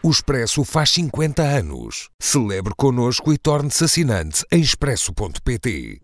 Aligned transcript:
O 0.00 0.10
Expresso 0.10 0.62
faz 0.62 0.90
50 0.90 1.42
anos. 1.42 2.08
Celebre 2.20 2.72
connosco 2.76 3.32
e 3.32 3.36
torne-se 3.36 3.82
assinante 3.82 4.44
em 4.52 4.60
expresso.pt. 4.60 6.00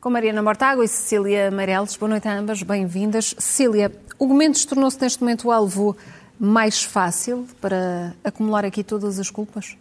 Com 0.00 0.10
Mariana 0.10 0.40
Mortágua 0.40 0.84
e 0.84 0.88
Cecília 0.88 1.50
Meireles. 1.50 1.96
Boa 1.96 2.10
noite 2.10 2.28
a 2.28 2.38
ambas, 2.38 2.62
bem-vindas. 2.62 3.34
Cecília, 3.36 3.90
o 4.16 4.28
Gomendos 4.28 4.64
tornou-se 4.64 5.00
neste 5.00 5.20
momento 5.20 5.50
alvo 5.50 5.96
mais 6.38 6.82
fácil 6.82 7.46
para 7.60 8.14
acumular 8.24 8.64
aqui 8.64 8.84
todas 8.84 9.18
as 9.18 9.30
culpas? 9.30 9.76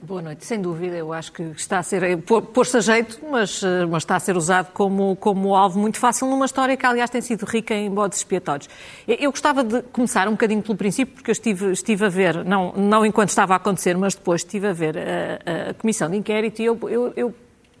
Boa 0.00 0.22
noite, 0.22 0.44
sem 0.46 0.60
dúvida. 0.60 0.96
Eu 0.96 1.12
acho 1.12 1.32
que 1.32 1.42
está 1.42 1.80
a 1.80 1.82
ser 1.82 2.16
pôr-se 2.18 2.76
a 2.76 2.80
jeito, 2.80 3.18
mas, 3.28 3.62
eh, 3.64 3.84
mas, 3.84 4.04
está 4.04 4.14
a 4.14 4.20
ser 4.20 4.36
usado 4.36 4.70
como, 4.72 5.16
como 5.16 5.56
alvo 5.56 5.78
muito 5.78 5.98
fácil 5.98 6.28
numa 6.28 6.46
história 6.46 6.76
que, 6.76 6.86
aliás, 6.86 7.10
tem 7.10 7.20
sido 7.20 7.44
rica 7.44 7.74
em 7.74 7.90
bodes 7.90 8.18
expiatórios. 8.18 8.68
Eu 9.08 9.32
gostava 9.32 9.64
de 9.64 9.82
começar 9.82 10.28
um 10.28 10.32
bocadinho 10.32 10.62
pelo 10.62 10.78
princípio, 10.78 11.14
porque 11.14 11.30
eu 11.30 11.32
estive, 11.32 11.72
estive 11.72 12.04
a 12.04 12.08
ver, 12.08 12.44
não, 12.44 12.72
não 12.74 13.04
enquanto 13.04 13.30
estava 13.30 13.54
a 13.54 13.56
acontecer, 13.56 13.96
mas 13.96 14.14
depois 14.14 14.42
estive 14.42 14.68
a 14.68 14.72
ver 14.72 14.96
a, 14.96 15.70
a 15.70 15.74
comissão 15.74 16.08
de 16.08 16.16
inquérito 16.16 16.62
e 16.62 16.64
eu, 16.64 16.78
eu, 16.88 17.12
eu 17.16 17.34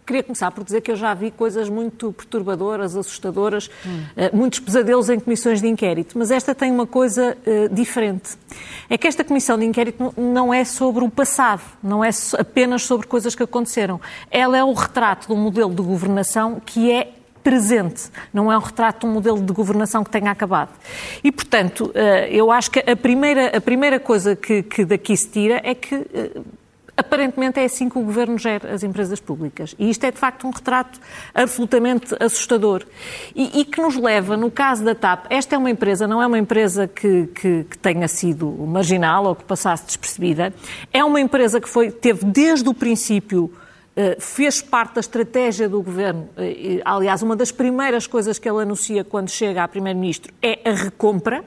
Queria 0.04 0.22
começar 0.22 0.50
por 0.50 0.64
dizer 0.64 0.80
que 0.80 0.90
eu 0.90 0.96
já 0.96 1.14
vi 1.14 1.30
coisas 1.30 1.68
muito 1.68 2.12
perturbadoras, 2.12 2.96
assustadoras, 2.96 3.70
hum. 3.86 4.04
muitos 4.32 4.58
pesadelos 4.58 5.08
em 5.08 5.20
comissões 5.20 5.60
de 5.60 5.68
inquérito, 5.68 6.18
mas 6.18 6.30
esta 6.30 6.54
tem 6.54 6.72
uma 6.72 6.86
coisa 6.86 7.36
uh, 7.46 7.72
diferente. 7.72 8.36
É 8.90 8.98
que 8.98 9.06
esta 9.06 9.22
comissão 9.22 9.56
de 9.56 9.64
inquérito 9.64 10.12
não 10.16 10.52
é 10.52 10.64
sobre 10.64 11.04
o 11.04 11.08
passado, 11.08 11.62
não 11.82 12.04
é 12.04 12.10
apenas 12.38 12.82
sobre 12.82 13.06
coisas 13.06 13.34
que 13.34 13.42
aconteceram. 13.42 14.00
Ela 14.30 14.58
é 14.58 14.64
o 14.64 14.72
retrato 14.72 15.28
de 15.28 15.32
um 15.32 15.36
modelo 15.36 15.72
de 15.72 15.82
governação 15.82 16.60
que 16.64 16.90
é 16.90 17.12
presente, 17.42 18.10
não 18.32 18.50
é 18.50 18.56
um 18.56 18.60
retrato 18.60 19.00
de 19.00 19.06
um 19.06 19.14
modelo 19.14 19.40
de 19.40 19.52
governação 19.52 20.04
que 20.04 20.10
tenha 20.10 20.30
acabado. 20.30 20.70
E, 21.22 21.32
portanto, 21.32 21.90
eh, 21.94 22.28
eu 22.30 22.52
acho 22.52 22.70
que 22.70 22.78
a 22.78 22.96
primeira, 22.96 23.56
a 23.56 23.60
primeira 23.60 23.98
coisa 23.98 24.36
que, 24.36 24.62
que 24.62 24.84
daqui 24.84 25.16
se 25.16 25.28
tira 25.28 25.60
é 25.64 25.74
que 25.74 26.06
Aparentemente 27.02 27.58
é 27.58 27.64
assim 27.64 27.88
que 27.88 27.98
o 27.98 28.02
Governo 28.02 28.38
gera 28.38 28.72
as 28.72 28.84
empresas 28.84 29.18
públicas. 29.18 29.74
E 29.78 29.90
isto 29.90 30.04
é, 30.04 30.10
de 30.10 30.18
facto, 30.18 30.46
um 30.46 30.50
retrato 30.50 31.00
absolutamente 31.34 32.14
assustador. 32.20 32.84
E, 33.34 33.60
e 33.60 33.64
que 33.64 33.80
nos 33.80 33.96
leva, 33.96 34.36
no 34.36 34.50
caso 34.50 34.84
da 34.84 34.94
TAP, 34.94 35.26
esta 35.28 35.56
é 35.56 35.58
uma 35.58 35.70
empresa, 35.70 36.06
não 36.06 36.22
é 36.22 36.26
uma 36.26 36.38
empresa 36.38 36.86
que, 36.86 37.26
que, 37.34 37.64
que, 37.64 37.78
tenha 37.78 38.06
sido 38.06 38.46
marginal 38.66 39.24
ou 39.26 39.34
que 39.34 39.44
passasse 39.44 39.84
despercebida. 39.86 40.54
É 40.92 41.04
uma 41.04 41.20
empresa 41.20 41.60
que 41.60 41.68
foi, 41.68 41.90
teve 41.90 42.24
desde 42.24 42.68
o 42.68 42.74
princípio 42.74 43.52
eh, 43.94 44.16
fez 44.18 44.62
parte 44.62 44.94
da 44.94 45.00
estratégia 45.00 45.68
do 45.68 45.82
governo. 45.82 46.28
Eh, 46.38 46.80
aliás, 46.84 47.22
uma 47.22 47.36
das 47.36 47.52
primeiras 47.52 48.06
coisas 48.06 48.38
que 48.38 48.48
ele 48.48 48.62
anuncia 48.62 49.04
quando 49.04 49.28
chega 49.28 49.62
a 49.62 49.68
Primeiro-Ministro 49.68 50.32
é 50.40 50.60
a 50.64 50.72
recompra 50.72 51.44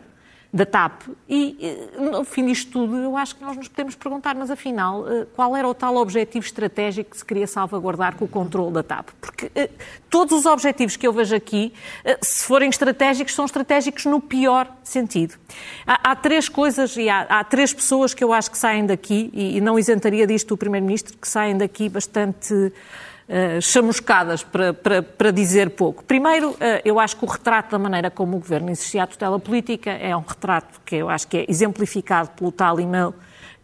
da 0.55 0.65
TAP. 0.65 1.01
E, 1.27 1.89
no 1.99 2.23
fim 2.23 2.45
disto 2.45 2.71
tudo, 2.71 2.95
eu 2.95 3.17
acho 3.17 3.35
que 3.35 3.43
nós 3.43 3.57
nos 3.57 3.67
podemos 3.67 3.93
perguntar, 3.93 4.35
mas 4.35 4.49
afinal, 4.49 5.05
eh, 5.05 5.27
qual 5.35 5.53
era 5.53 5.67
o 5.67 5.73
tal 5.73 5.97
objetivo 5.97 6.45
estratégico 6.45 7.11
que 7.11 7.17
se 7.17 7.25
queria 7.25 7.45
salvaguardar 7.45 8.15
com 8.15 8.23
o 8.23 8.27
controle 8.27 8.71
da 8.71 8.81
TAP? 8.81 9.09
Porque 9.19 9.51
eh, 9.53 9.69
todos 10.09 10.31
os 10.31 10.45
objetivos 10.45 10.95
que 10.95 11.05
eu 11.05 11.11
vejo 11.11 11.35
aqui, 11.35 11.73
eh, 12.05 12.17
se 12.21 12.45
forem 12.45 12.69
estratégicos, 12.69 13.35
são 13.35 13.43
estratégicos 13.43 14.05
no 14.05 14.21
pior 14.21 14.73
sentido. 14.81 15.35
Há, 15.85 16.11
há 16.11 16.15
três 16.15 16.47
coisas 16.47 16.95
e 16.95 17.09
há, 17.09 17.23
há, 17.23 17.43
três 17.43 17.73
pessoas 17.73 18.13
que 18.13 18.23
eu 18.23 18.31
acho 18.31 18.49
que 18.49 18.57
saem 18.57 18.85
daqui, 18.85 19.29
e, 19.33 19.57
e 19.57 19.61
não 19.61 19.77
isentaria 19.77 20.25
disto 20.25 20.53
o 20.53 20.57
Primeiro-Ministro, 20.57 21.17
que 21.17 21.27
saem 21.27 21.57
daqui 21.57 21.89
bastante 21.89 22.71
uh, 23.27 23.61
chamuscadas, 23.61 24.43
para, 24.43 24.73
para, 24.73 25.01
para, 25.01 25.31
dizer 25.31 25.71
pouco. 25.71 26.03
Primeiro, 26.03 26.51
uh, 26.51 26.57
eu 26.83 26.99
acho 26.99 27.17
que 27.17 27.25
o 27.25 27.27
retrato 27.27 27.71
da 27.71 27.79
maneira 27.79 28.09
como 28.09 28.37
o 28.37 28.39
Governo 28.39 28.69
exercia 28.69 29.03
a 29.03 29.07
tutela 29.07 29.39
política 29.39 29.91
é 29.91 30.15
um 30.15 30.21
retrato 30.21 30.81
que 30.85 30.95
eu 30.95 31.09
acho 31.09 31.27
que 31.27 31.37
é 31.37 31.45
exemplificado 31.49 32.29
pelo 32.31 32.51
tal 32.51 32.79
e-mail 32.79 33.13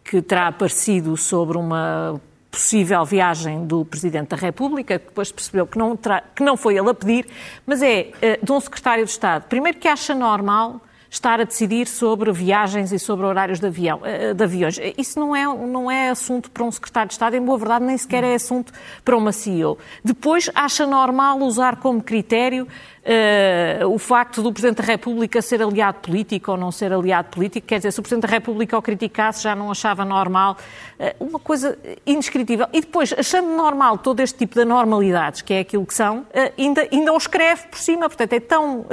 que 0.04 0.22
terá 0.22 0.48
aparecido 0.48 1.16
sobre 1.16 1.58
uma 1.58 2.20
possível 2.50 3.06
viagem 3.06 3.66
do 3.66 3.86
Presidente 3.86 4.30
da 4.30 4.36
República, 4.36 5.00
que 5.00 5.06
depois 5.06 5.32
percebeu 5.32 5.66
que 5.66 5.78
não, 5.78 5.96
terá, 5.96 6.22
que 6.36 6.44
não 6.44 6.58
foi 6.58 6.78
ele 6.78 6.90
a 6.90 6.94
pedir, 6.94 7.26
mas 7.66 7.82
é 7.82 8.12
uh, 8.42 8.46
de 8.46 8.52
um 8.52 8.60
Secretário 8.60 9.06
de 9.06 9.12
Estado. 9.12 9.44
Primeiro 9.48 9.78
que 9.78 9.88
acha 9.88 10.14
normal 10.14 10.82
estar 11.12 11.42
a 11.42 11.44
decidir 11.44 11.88
sobre 11.88 12.32
viagens 12.32 12.94
e 12.94 12.98
sobre 12.98 13.26
horários 13.26 13.60
de, 13.60 13.68
avião, 13.68 14.00
eh, 14.02 14.34
de 14.34 14.42
aviões. 14.42 14.80
Isso 14.98 15.20
não 15.20 15.36
é, 15.36 15.44
não 15.44 15.92
é 15.92 16.10
assunto 16.10 16.50
para 16.50 16.64
um 16.64 16.72
secretário 16.72 17.10
de 17.10 17.16
Estado, 17.16 17.36
em 17.36 17.42
boa 17.42 17.58
verdade, 17.58 17.84
nem 17.84 17.98
sequer 17.98 18.24
é 18.24 18.34
assunto 18.34 18.72
para 19.04 19.18
uma 19.18 19.34
CEO. 19.34 19.78
Depois, 20.06 20.50
acha 20.56 20.88
normal 20.88 21.38
usar 21.40 21.76
como 21.76 22.02
critério 22.02 22.66
Uh, 23.02 23.88
o 23.88 23.98
facto 23.98 24.44
do 24.44 24.54
Presidente 24.54 24.78
da 24.78 24.84
República 24.84 25.42
ser 25.42 25.60
aliado 25.60 26.02
político 26.02 26.52
ou 26.52 26.58
não 26.58 26.72
ser 26.72 26.94
aliado 26.94 27.30
político, 27.30 27.66
quer 27.66 27.78
dizer, 27.78 27.92
se 27.92 28.00
o 28.00 28.04
Presidente 28.04 28.28
da 28.28 28.32
República 28.32 28.78
o 28.78 28.82
criticasse 28.82 29.42
já 29.42 29.56
não 29.56 29.72
achava 29.72 30.06
normal, 30.06 30.56
uh, 31.00 31.26
uma 31.26 31.40
coisa 31.40 31.80
indescritível. 32.06 32.68
E 32.72 32.80
depois, 32.80 33.12
achando 33.12 33.58
normal 33.58 33.98
todo 33.98 34.20
este 34.20 34.38
tipo 34.38 34.54
de 34.54 34.62
anormalidades, 34.62 35.42
que 35.42 35.52
é 35.52 35.62
aquilo 35.62 35.84
que 35.84 35.96
são, 35.96 36.20
uh, 36.20 36.28
ainda, 36.56 36.88
ainda 36.92 37.12
o 37.12 37.18
escreve 37.18 37.70
por 37.70 37.80
cima, 37.80 38.08
portanto 38.08 38.34
é 38.34 38.40
tão 38.40 38.86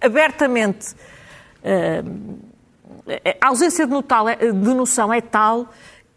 abertamente 0.00 0.94
a 3.40 3.48
ausência 3.48 3.86
de, 3.86 3.92
notal, 3.92 4.28
é, 4.28 4.36
de 4.36 4.74
noção 4.74 5.12
é 5.12 5.20
tal 5.20 5.68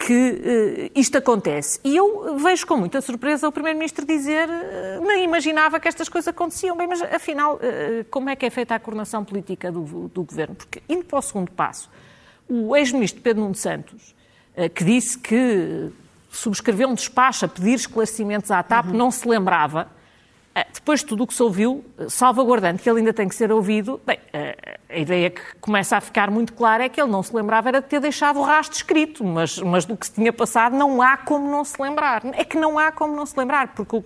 que 0.05 0.91
uh, 0.93 0.99
isto 0.99 1.17
acontece. 1.17 1.79
E 1.83 1.95
eu 1.95 2.37
vejo 2.37 2.67
com 2.67 2.75
muita 2.75 2.99
surpresa 3.01 3.47
o 3.47 3.51
Primeiro-Ministro 3.51 4.05
dizer 4.05 4.49
uh, 4.49 5.05
nem 5.05 5.23
imaginava 5.23 5.79
que 5.79 5.87
estas 5.87 6.09
coisas 6.09 6.27
aconteciam. 6.27 6.75
Bem, 6.75 6.87
mas 6.87 7.01
afinal, 7.01 7.55
uh, 7.55 8.05
como 8.09 8.29
é 8.29 8.35
que 8.35 8.45
é 8.45 8.49
feita 8.49 8.75
a 8.75 8.79
coordenação 8.79 9.23
política 9.23 9.71
do, 9.71 10.09
do 10.09 10.23
Governo? 10.23 10.55
Porque, 10.55 10.81
indo 10.89 11.05
para 11.05 11.19
o 11.19 11.21
segundo 11.21 11.51
passo, 11.51 11.89
o 12.49 12.75
ex-ministro 12.75 13.21
Pedro 13.21 13.43
Nuno 13.43 13.55
Santos, 13.55 14.13
que 14.75 14.83
disse 14.83 15.17
que 15.17 15.89
subscreveu 16.29 16.89
um 16.89 16.93
despacho 16.93 17.45
a 17.45 17.47
pedir 17.47 17.73
esclarecimentos 17.73 18.51
à 18.51 18.61
TAP, 18.61 18.87
uhum. 18.87 18.93
não 18.93 19.09
se 19.09 19.27
lembrava 19.27 19.87
depois 20.71 20.99
de 20.99 21.07
tudo 21.07 21.23
o 21.23 21.27
que 21.27 21.33
se 21.33 21.41
ouviu, 21.41 21.83
salvaguardando 22.09 22.79
que 22.79 22.87
ele 22.87 22.99
ainda 22.99 23.13
tem 23.13 23.27
que 23.27 23.33
ser 23.33 23.51
ouvido, 23.51 23.99
bem, 24.05 24.19
ah, 24.33 24.77
a 24.87 24.97
ideia 24.97 25.31
que 25.31 25.41
começa 25.59 25.97
a 25.97 26.01
ficar 26.01 26.29
muito 26.29 26.53
clara 26.53 26.83
é 26.83 26.89
que 26.89 27.01
ele 27.01 27.09
não 27.09 27.23
se 27.23 27.35
lembrava 27.35 27.69
era 27.69 27.81
de 27.81 27.87
ter 27.87 27.99
deixado 27.99 28.39
o 28.39 28.43
rastro 28.43 28.77
escrito, 28.77 29.23
mas, 29.23 29.57
mas 29.57 29.85
do 29.85 29.97
que 29.97 30.05
se 30.05 30.13
tinha 30.13 30.31
passado 30.31 30.75
não 30.75 31.01
há 31.01 31.17
como 31.17 31.49
não 31.49 31.65
se 31.65 31.81
lembrar. 31.81 32.21
É 32.33 32.43
que 32.43 32.57
não 32.57 32.77
há 32.77 32.91
como 32.91 33.15
não 33.15 33.25
se 33.25 33.37
lembrar, 33.37 33.69
porque 33.73 33.95
o, 33.95 34.03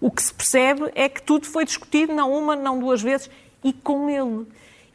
o 0.00 0.10
que 0.10 0.22
se 0.22 0.32
percebe 0.32 0.90
é 0.94 1.08
que 1.08 1.22
tudo 1.22 1.46
foi 1.46 1.66
discutido, 1.66 2.14
não 2.14 2.32
uma, 2.32 2.56
não 2.56 2.78
duas 2.78 3.02
vezes, 3.02 3.28
e 3.62 3.72
com 3.72 4.08
ele. 4.08 4.46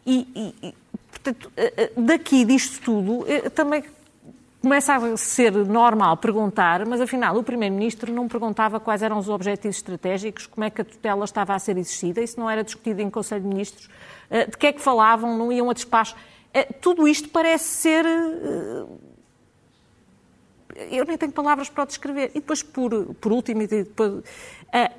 E, 0.07 0.53
e, 0.63 0.73
portanto, 1.11 1.51
daqui 1.97 2.45
disto 2.45 2.81
tudo, 2.83 3.25
eh, 3.27 3.49
também 3.49 3.83
começa 4.65 4.95
a 4.95 5.15
ser 5.15 5.53
normal 5.53 6.17
perguntar, 6.17 6.87
mas 6.87 6.99
afinal 6.99 7.37
o 7.37 7.43
Primeiro-Ministro 7.43 8.11
não 8.11 8.27
perguntava 8.27 8.79
quais 8.79 9.03
eram 9.03 9.19
os 9.19 9.29
objetivos 9.29 9.77
estratégicos, 9.77 10.47
como 10.47 10.63
é 10.63 10.71
que 10.71 10.81
a 10.81 10.83
tutela 10.83 11.23
estava 11.23 11.53
a 11.53 11.59
ser 11.59 11.77
exercida, 11.77 12.19
isso 12.19 12.39
não 12.39 12.49
era 12.49 12.63
discutido 12.63 12.99
em 12.99 13.07
Conselho 13.07 13.43
de 13.43 13.47
Ministros, 13.47 13.87
eh, 14.27 14.47
de 14.47 14.57
que 14.57 14.65
é 14.65 14.73
que 14.73 14.81
falavam, 14.81 15.37
não 15.37 15.51
iam 15.51 15.69
a 15.69 15.73
despacho. 15.73 16.15
Eh, 16.51 16.63
tudo 16.81 17.07
isto 17.07 17.29
parece 17.29 17.63
ser. 17.65 18.07
Eh, 18.07 18.85
eu 20.89 21.05
nem 21.05 21.15
tenho 21.15 21.31
palavras 21.31 21.69
para 21.69 21.83
o 21.83 21.85
descrever. 21.85 22.31
E 22.31 22.39
depois, 22.39 22.63
por, 22.63 23.13
por 23.21 23.31
último, 23.31 23.61
a, 24.73 24.91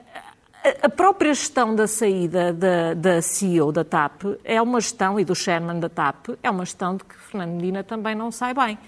a 0.82 0.88
própria 0.88 1.34
gestão 1.34 1.74
da 1.74 1.88
saída 1.88 2.52
da, 2.52 2.94
da 2.94 3.20
CEO 3.20 3.72
da 3.72 3.82
TAP 3.82 4.22
é 4.44 4.62
uma 4.62 4.80
gestão, 4.80 5.18
e 5.18 5.24
do 5.24 5.34
chairman 5.34 5.80
da 5.80 5.88
TAP, 5.88 6.28
é 6.40 6.48
uma 6.48 6.64
gestão 6.64 6.96
de 6.96 7.02
que 7.02 7.16
Fernando 7.16 7.50
Medina 7.50 7.82
também 7.82 8.14
não 8.14 8.30
sai 8.30 8.54
bem. 8.54 8.78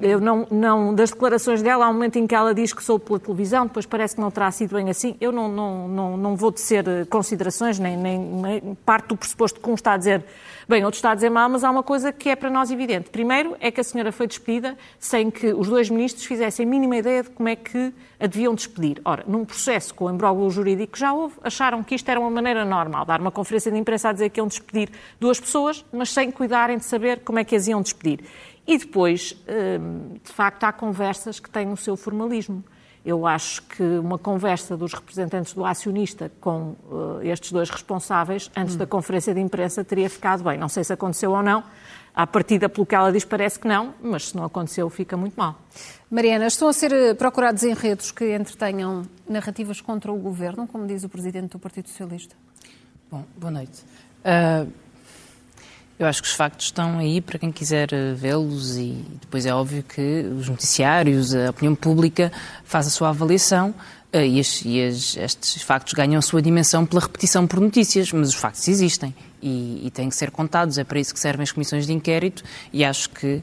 Eu 0.00 0.20
não, 0.20 0.46
não, 0.50 0.94
das 0.94 1.10
declarações 1.10 1.62
dela, 1.62 1.86
há 1.86 1.88
um 1.88 1.92
momento 1.92 2.16
em 2.16 2.26
que 2.26 2.34
ela 2.34 2.54
diz 2.54 2.72
que 2.72 2.82
sou 2.82 2.98
pela 2.98 3.18
televisão, 3.18 3.66
depois 3.66 3.86
parece 3.86 4.14
que 4.14 4.20
não 4.20 4.30
terá 4.30 4.50
sido 4.50 4.74
bem 4.74 4.90
assim. 4.90 5.16
Eu 5.20 5.32
não, 5.32 5.48
não, 5.48 5.88
não, 5.88 6.16
não 6.16 6.36
vou 6.36 6.52
tecer 6.52 6.86
eh, 6.86 7.04
considerações, 7.04 7.78
nem, 7.78 7.96
nem, 7.96 8.18
nem 8.18 8.74
parte 8.84 9.08
do 9.08 9.16
pressuposto 9.16 9.60
que 9.60 9.70
um 9.70 9.74
está 9.74 9.94
a 9.94 9.96
dizer 9.96 10.24
bem, 10.68 10.84
outro 10.84 10.96
está 10.96 11.10
a 11.10 11.14
dizer 11.14 11.30
mal, 11.30 11.48
mas 11.48 11.64
há 11.64 11.70
uma 11.70 11.82
coisa 11.82 12.12
que 12.12 12.28
é 12.28 12.36
para 12.36 12.48
nós 12.48 12.70
evidente. 12.70 13.10
Primeiro, 13.10 13.56
é 13.60 13.70
que 13.70 13.80
a 13.80 13.84
senhora 13.84 14.12
foi 14.12 14.26
despedida 14.26 14.76
sem 14.98 15.30
que 15.30 15.52
os 15.52 15.68
dois 15.68 15.90
ministros 15.90 16.24
fizessem 16.24 16.64
a 16.64 16.68
mínima 16.68 16.96
ideia 16.96 17.22
de 17.22 17.30
como 17.30 17.48
é 17.48 17.56
que 17.56 17.92
a 18.18 18.26
deviam 18.26 18.54
despedir. 18.54 19.00
Ora, 19.04 19.24
num 19.26 19.44
processo 19.44 19.92
com 19.94 20.04
o 20.04 20.10
embróglio 20.10 20.48
jurídico 20.48 20.92
que 20.92 20.98
já 20.98 21.12
houve, 21.12 21.34
acharam 21.42 21.82
que 21.82 21.94
isto 21.94 22.08
era 22.08 22.20
uma 22.20 22.30
maneira 22.30 22.64
normal, 22.64 23.04
dar 23.04 23.20
uma 23.20 23.30
conferência 23.30 23.70
de 23.70 23.78
imprensa 23.78 24.10
a 24.10 24.12
dizer 24.12 24.30
que 24.30 24.38
iam 24.38 24.46
despedir 24.46 24.88
duas 25.18 25.40
pessoas, 25.40 25.84
mas 25.92 26.10
sem 26.10 26.30
cuidarem 26.30 26.78
de 26.78 26.84
saber 26.84 27.20
como 27.20 27.38
é 27.38 27.44
que 27.44 27.56
as 27.56 27.66
iam 27.66 27.82
despedir. 27.82 28.20
E 28.66 28.78
depois, 28.78 29.36
hum, 29.80 30.16
de 30.22 30.32
facto, 30.32 30.64
há 30.64 30.72
conversas 30.72 31.40
que 31.40 31.50
têm 31.50 31.72
o 31.72 31.76
seu 31.76 31.96
formalismo. 31.96 32.64
Eu 33.04 33.26
acho 33.26 33.62
que 33.62 33.82
uma 33.82 34.16
conversa 34.16 34.76
dos 34.76 34.92
representantes 34.92 35.52
do 35.52 35.64
acionista 35.64 36.30
com 36.40 36.76
uh, 36.88 37.20
estes 37.22 37.50
dois 37.50 37.68
responsáveis, 37.68 38.48
antes 38.56 38.76
hum. 38.76 38.78
da 38.78 38.86
conferência 38.86 39.34
de 39.34 39.40
imprensa, 39.40 39.82
teria 39.82 40.08
ficado 40.08 40.44
bem. 40.44 40.56
Não 40.56 40.68
sei 40.68 40.84
se 40.84 40.92
aconteceu 40.92 41.32
ou 41.32 41.42
não. 41.42 41.64
À 42.14 42.26
partida, 42.26 42.68
pelo 42.68 42.86
que 42.86 42.94
ela 42.94 43.10
diz, 43.10 43.24
parece 43.24 43.58
que 43.58 43.66
não, 43.66 43.94
mas 44.02 44.28
se 44.28 44.36
não 44.36 44.44
aconteceu, 44.44 44.88
fica 44.90 45.16
muito 45.16 45.34
mal. 45.34 45.58
Mariana, 46.10 46.46
estão 46.46 46.68
a 46.68 46.72
ser 46.72 46.92
eh, 46.92 47.14
procurados 47.14 47.62
enredos 47.62 48.12
que 48.12 48.34
entretenham 48.34 49.06
narrativas 49.26 49.80
contra 49.80 50.12
o 50.12 50.16
governo, 50.18 50.66
como 50.66 50.86
diz 50.86 51.04
o 51.04 51.08
presidente 51.08 51.52
do 51.52 51.58
Partido 51.58 51.88
Socialista? 51.88 52.36
Bom, 53.10 53.24
boa 53.34 53.50
noite. 53.50 53.82
Uh, 54.20 54.70
eu 56.02 56.08
acho 56.08 56.22
que 56.22 56.28
os 56.28 56.34
factos 56.34 56.66
estão 56.66 56.98
aí 56.98 57.20
para 57.20 57.38
quem 57.38 57.52
quiser 57.52 57.92
eh, 57.92 58.12
vê-los 58.14 58.76
e 58.76 59.04
depois 59.20 59.46
é 59.46 59.54
óbvio 59.54 59.82
que 59.82 60.26
os 60.38 60.48
noticiários, 60.48 61.34
a 61.34 61.50
opinião 61.50 61.74
pública 61.74 62.32
faz 62.64 62.86
a 62.86 62.90
sua 62.90 63.10
avaliação 63.10 63.74
eh, 64.12 64.26
e, 64.26 64.40
as, 64.40 64.62
e 64.64 64.82
as, 64.82 65.16
estes 65.16 65.62
factos 65.62 65.92
ganham 65.92 66.18
a 66.18 66.22
sua 66.22 66.42
dimensão 66.42 66.84
pela 66.84 67.00
repetição 67.00 67.46
por 67.46 67.60
notícias, 67.60 68.12
mas 68.12 68.28
os 68.28 68.34
factos 68.34 68.66
existem 68.68 69.14
e, 69.42 69.86
e, 69.86 69.90
têm 69.90 70.08
que 70.08 70.14
ser 70.14 70.30
contados. 70.30 70.78
É 70.78 70.84
para 70.84 70.98
isso 70.98 71.12
que 71.12 71.20
servem 71.20 71.42
as 71.42 71.52
comissões 71.52 71.86
de 71.86 71.92
inquérito 71.92 72.42
e 72.72 72.84
acho 72.84 73.10
que 73.10 73.36
uh, 73.36 73.42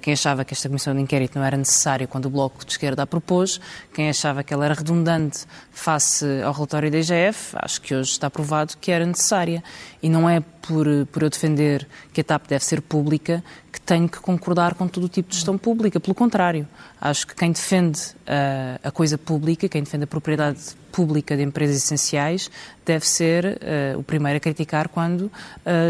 quem 0.00 0.12
achava 0.12 0.44
que 0.44 0.52
esta 0.52 0.68
comissão 0.68 0.94
de 0.94 1.00
inquérito 1.00 1.38
não 1.38 1.44
era 1.44 1.56
necessária 1.56 2.06
quando 2.06 2.26
o 2.26 2.30
Bloco 2.30 2.64
de 2.64 2.72
Esquerda 2.72 3.02
a 3.02 3.06
propôs, 3.06 3.60
quem 3.92 4.08
achava 4.08 4.42
que 4.42 4.52
ela 4.52 4.64
era 4.64 4.74
redundante 4.74 5.46
face 5.70 6.26
ao 6.42 6.52
relatório 6.52 6.90
da 6.90 6.98
IGF, 6.98 7.56
acho 7.56 7.80
que 7.80 7.94
hoje 7.94 8.10
está 8.10 8.30
provado 8.30 8.76
que 8.80 8.90
era 8.90 9.06
necessária. 9.06 9.62
E 10.02 10.08
não 10.08 10.28
é 10.28 10.40
por, 10.40 10.86
por 11.10 11.22
eu 11.22 11.30
defender 11.30 11.86
que 12.12 12.20
a 12.20 12.24
TAP 12.24 12.48
deve 12.48 12.64
ser 12.64 12.80
pública 12.80 13.42
que 13.72 13.80
tenho 13.80 14.08
que 14.08 14.18
concordar 14.18 14.74
com 14.74 14.86
todo 14.86 15.04
o 15.04 15.08
tipo 15.08 15.30
de 15.30 15.36
gestão 15.36 15.56
pública. 15.56 15.98
Pelo 15.98 16.14
contrário, 16.14 16.68
acho 17.00 17.26
que 17.26 17.34
quem 17.34 17.50
defende 17.50 18.00
uh, 18.00 18.78
a 18.82 18.90
coisa 18.90 19.16
pública, 19.16 19.68
quem 19.68 19.82
defende 19.82 20.04
a 20.04 20.06
propriedade 20.06 20.60
pública 20.92 21.36
de 21.36 21.42
empresas 21.42 21.76
essenciais 21.76 22.50
deve 22.84 23.06
ser 23.06 23.44
uh, 23.44 23.98
o 23.98 24.02
primeiro 24.02 24.36
a 24.36 24.40
criticar 24.40 24.88
quando 24.88 25.22
uh, 25.22 25.30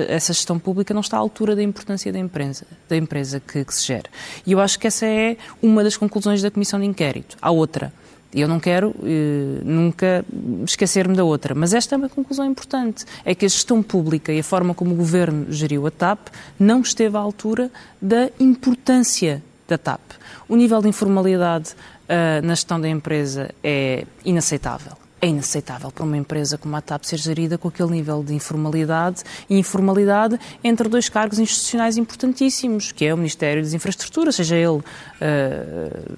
essa 0.09 0.33
gestão 0.33 0.59
pública 0.59 0.93
não 0.93 1.01
está 1.01 1.17
à 1.17 1.21
altura 1.21 1.57
da 1.57 1.63
importância 1.63 2.13
da 2.13 2.19
empresa, 2.19 2.67
da 2.89 2.97
empresa 2.97 3.41
que, 3.41 3.65
que 3.65 3.75
se 3.75 3.87
gera. 3.87 4.09
E 4.47 4.53
eu 4.53 4.61
acho 4.61 4.79
que 4.79 4.87
essa 4.87 5.07
é 5.07 5.37
uma 5.63 5.83
das 5.83 5.97
conclusões 5.97 6.43
da 6.43 6.51
Comissão 6.51 6.79
de 6.79 6.87
Inquérito. 6.87 7.37
Há 7.41 7.51
outra. 7.51 7.93
Eu 8.35 8.49
não 8.49 8.59
quero 8.59 8.95
eh, 9.05 9.61
nunca 9.63 10.25
esquecer-me 10.65 11.15
da 11.15 11.23
outra. 11.23 11.55
Mas 11.55 11.75
esta 11.75 11.95
é 11.95 11.99
uma 11.99 12.09
conclusão 12.09 12.47
importante. 12.47 13.05
É 13.27 13.35
que 13.35 13.45
a 13.45 13.49
gestão 13.49 13.83
pública 13.83 14.33
e 14.33 14.41
a 14.41 14.45
forma 14.45 14.73
como 14.73 14.95
o 14.95 14.97
Governo 14.97 15.53
geriu 15.53 15.87
a 15.87 15.91
TAP 15.91 16.29
não 16.59 16.81
esteve 16.81 17.15
à 17.15 17.21
altura 17.21 17.71
da 18.01 18.31
importância 18.41 19.43
da 19.69 19.77
TAP. 19.77 20.01
O 20.49 20.57
nível 20.57 20.81
de 20.81 20.89
informalidade 20.89 21.73
uh, 21.73 22.45
na 22.45 22.55
gestão 22.55 22.81
da 22.81 22.89
empresa 22.89 23.51
é 23.63 24.07
inaceitável. 24.25 25.02
É 25.25 25.29
inaceitável 25.29 25.93
para 25.93 26.03
uma 26.03 26.17
empresa 26.17 26.59
como 26.59 26.75
a 26.75 26.81
TAP 26.81 27.05
ser 27.05 27.17
gerida 27.17 27.57
com 27.57 27.69
aquele 27.69 27.93
nível 27.93 28.25
de 28.25 28.35
informalidade 28.35 29.23
e 29.49 29.57
informalidade 29.57 30.37
entre 30.65 30.89
dois 30.89 31.09
cargos 31.09 31.39
institucionais 31.39 31.97
importantíssimos, 31.97 32.91
que 32.91 33.05
é 33.05 33.15
o 33.15 33.17
Ministério 33.17 33.63
das 33.63 33.73
Infraestruturas, 33.73 34.35
seja 34.35 34.57
ele 34.57 34.79
uh, 34.79 34.83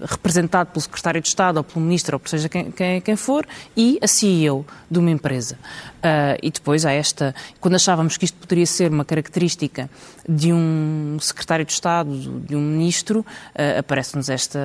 representado 0.06 0.70
pelo 0.70 0.80
Secretário 0.80 1.20
de 1.20 1.28
Estado 1.28 1.58
ou 1.58 1.64
pelo 1.64 1.84
Ministro, 1.84 2.18
ou 2.18 2.26
seja 2.26 2.48
quem, 2.48 2.70
quem, 2.70 2.98
quem 3.02 3.14
for, 3.14 3.46
e 3.76 3.98
a 4.00 4.06
CEO 4.06 4.64
de 4.90 4.98
uma 4.98 5.10
empresa. 5.10 5.56
Uh, 5.96 6.40
e 6.42 6.50
depois 6.50 6.86
há 6.86 6.92
esta, 6.92 7.34
quando 7.60 7.74
achávamos 7.74 8.16
que 8.16 8.24
isto 8.24 8.38
poderia 8.38 8.64
ser 8.64 8.90
uma 8.90 9.04
característica 9.04 9.90
de 10.26 10.50
um 10.50 11.18
Secretário 11.20 11.66
de 11.66 11.72
Estado, 11.72 12.40
de 12.40 12.56
um 12.56 12.60
Ministro, 12.62 13.20
uh, 13.20 13.78
aparece-nos 13.80 14.30
esta 14.30 14.58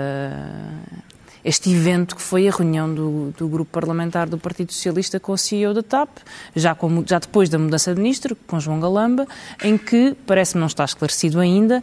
este 1.43 1.71
evento 1.71 2.15
que 2.15 2.21
foi 2.21 2.47
a 2.47 2.51
reunião 2.51 2.93
do, 2.93 3.33
do, 3.37 3.47
grupo 3.47 3.71
parlamentar 3.71 4.27
do 4.27 4.37
Partido 4.37 4.73
Socialista 4.73 5.19
com 5.19 5.31
o 5.31 5.37
CEO 5.37 5.73
da 5.73 5.81
TAP, 5.81 6.09
já, 6.55 6.75
com, 6.75 7.03
já 7.05 7.19
depois 7.19 7.49
da 7.49 7.57
mudança 7.57 7.93
de 7.93 8.01
ministro, 8.01 8.35
com 8.47 8.59
João 8.59 8.79
Galamba, 8.79 9.27
em 9.63 9.77
que, 9.77 10.15
parece-me 10.25 10.59
não 10.59 10.67
está 10.67 10.83
esclarecido 10.85 11.39
ainda, 11.39 11.81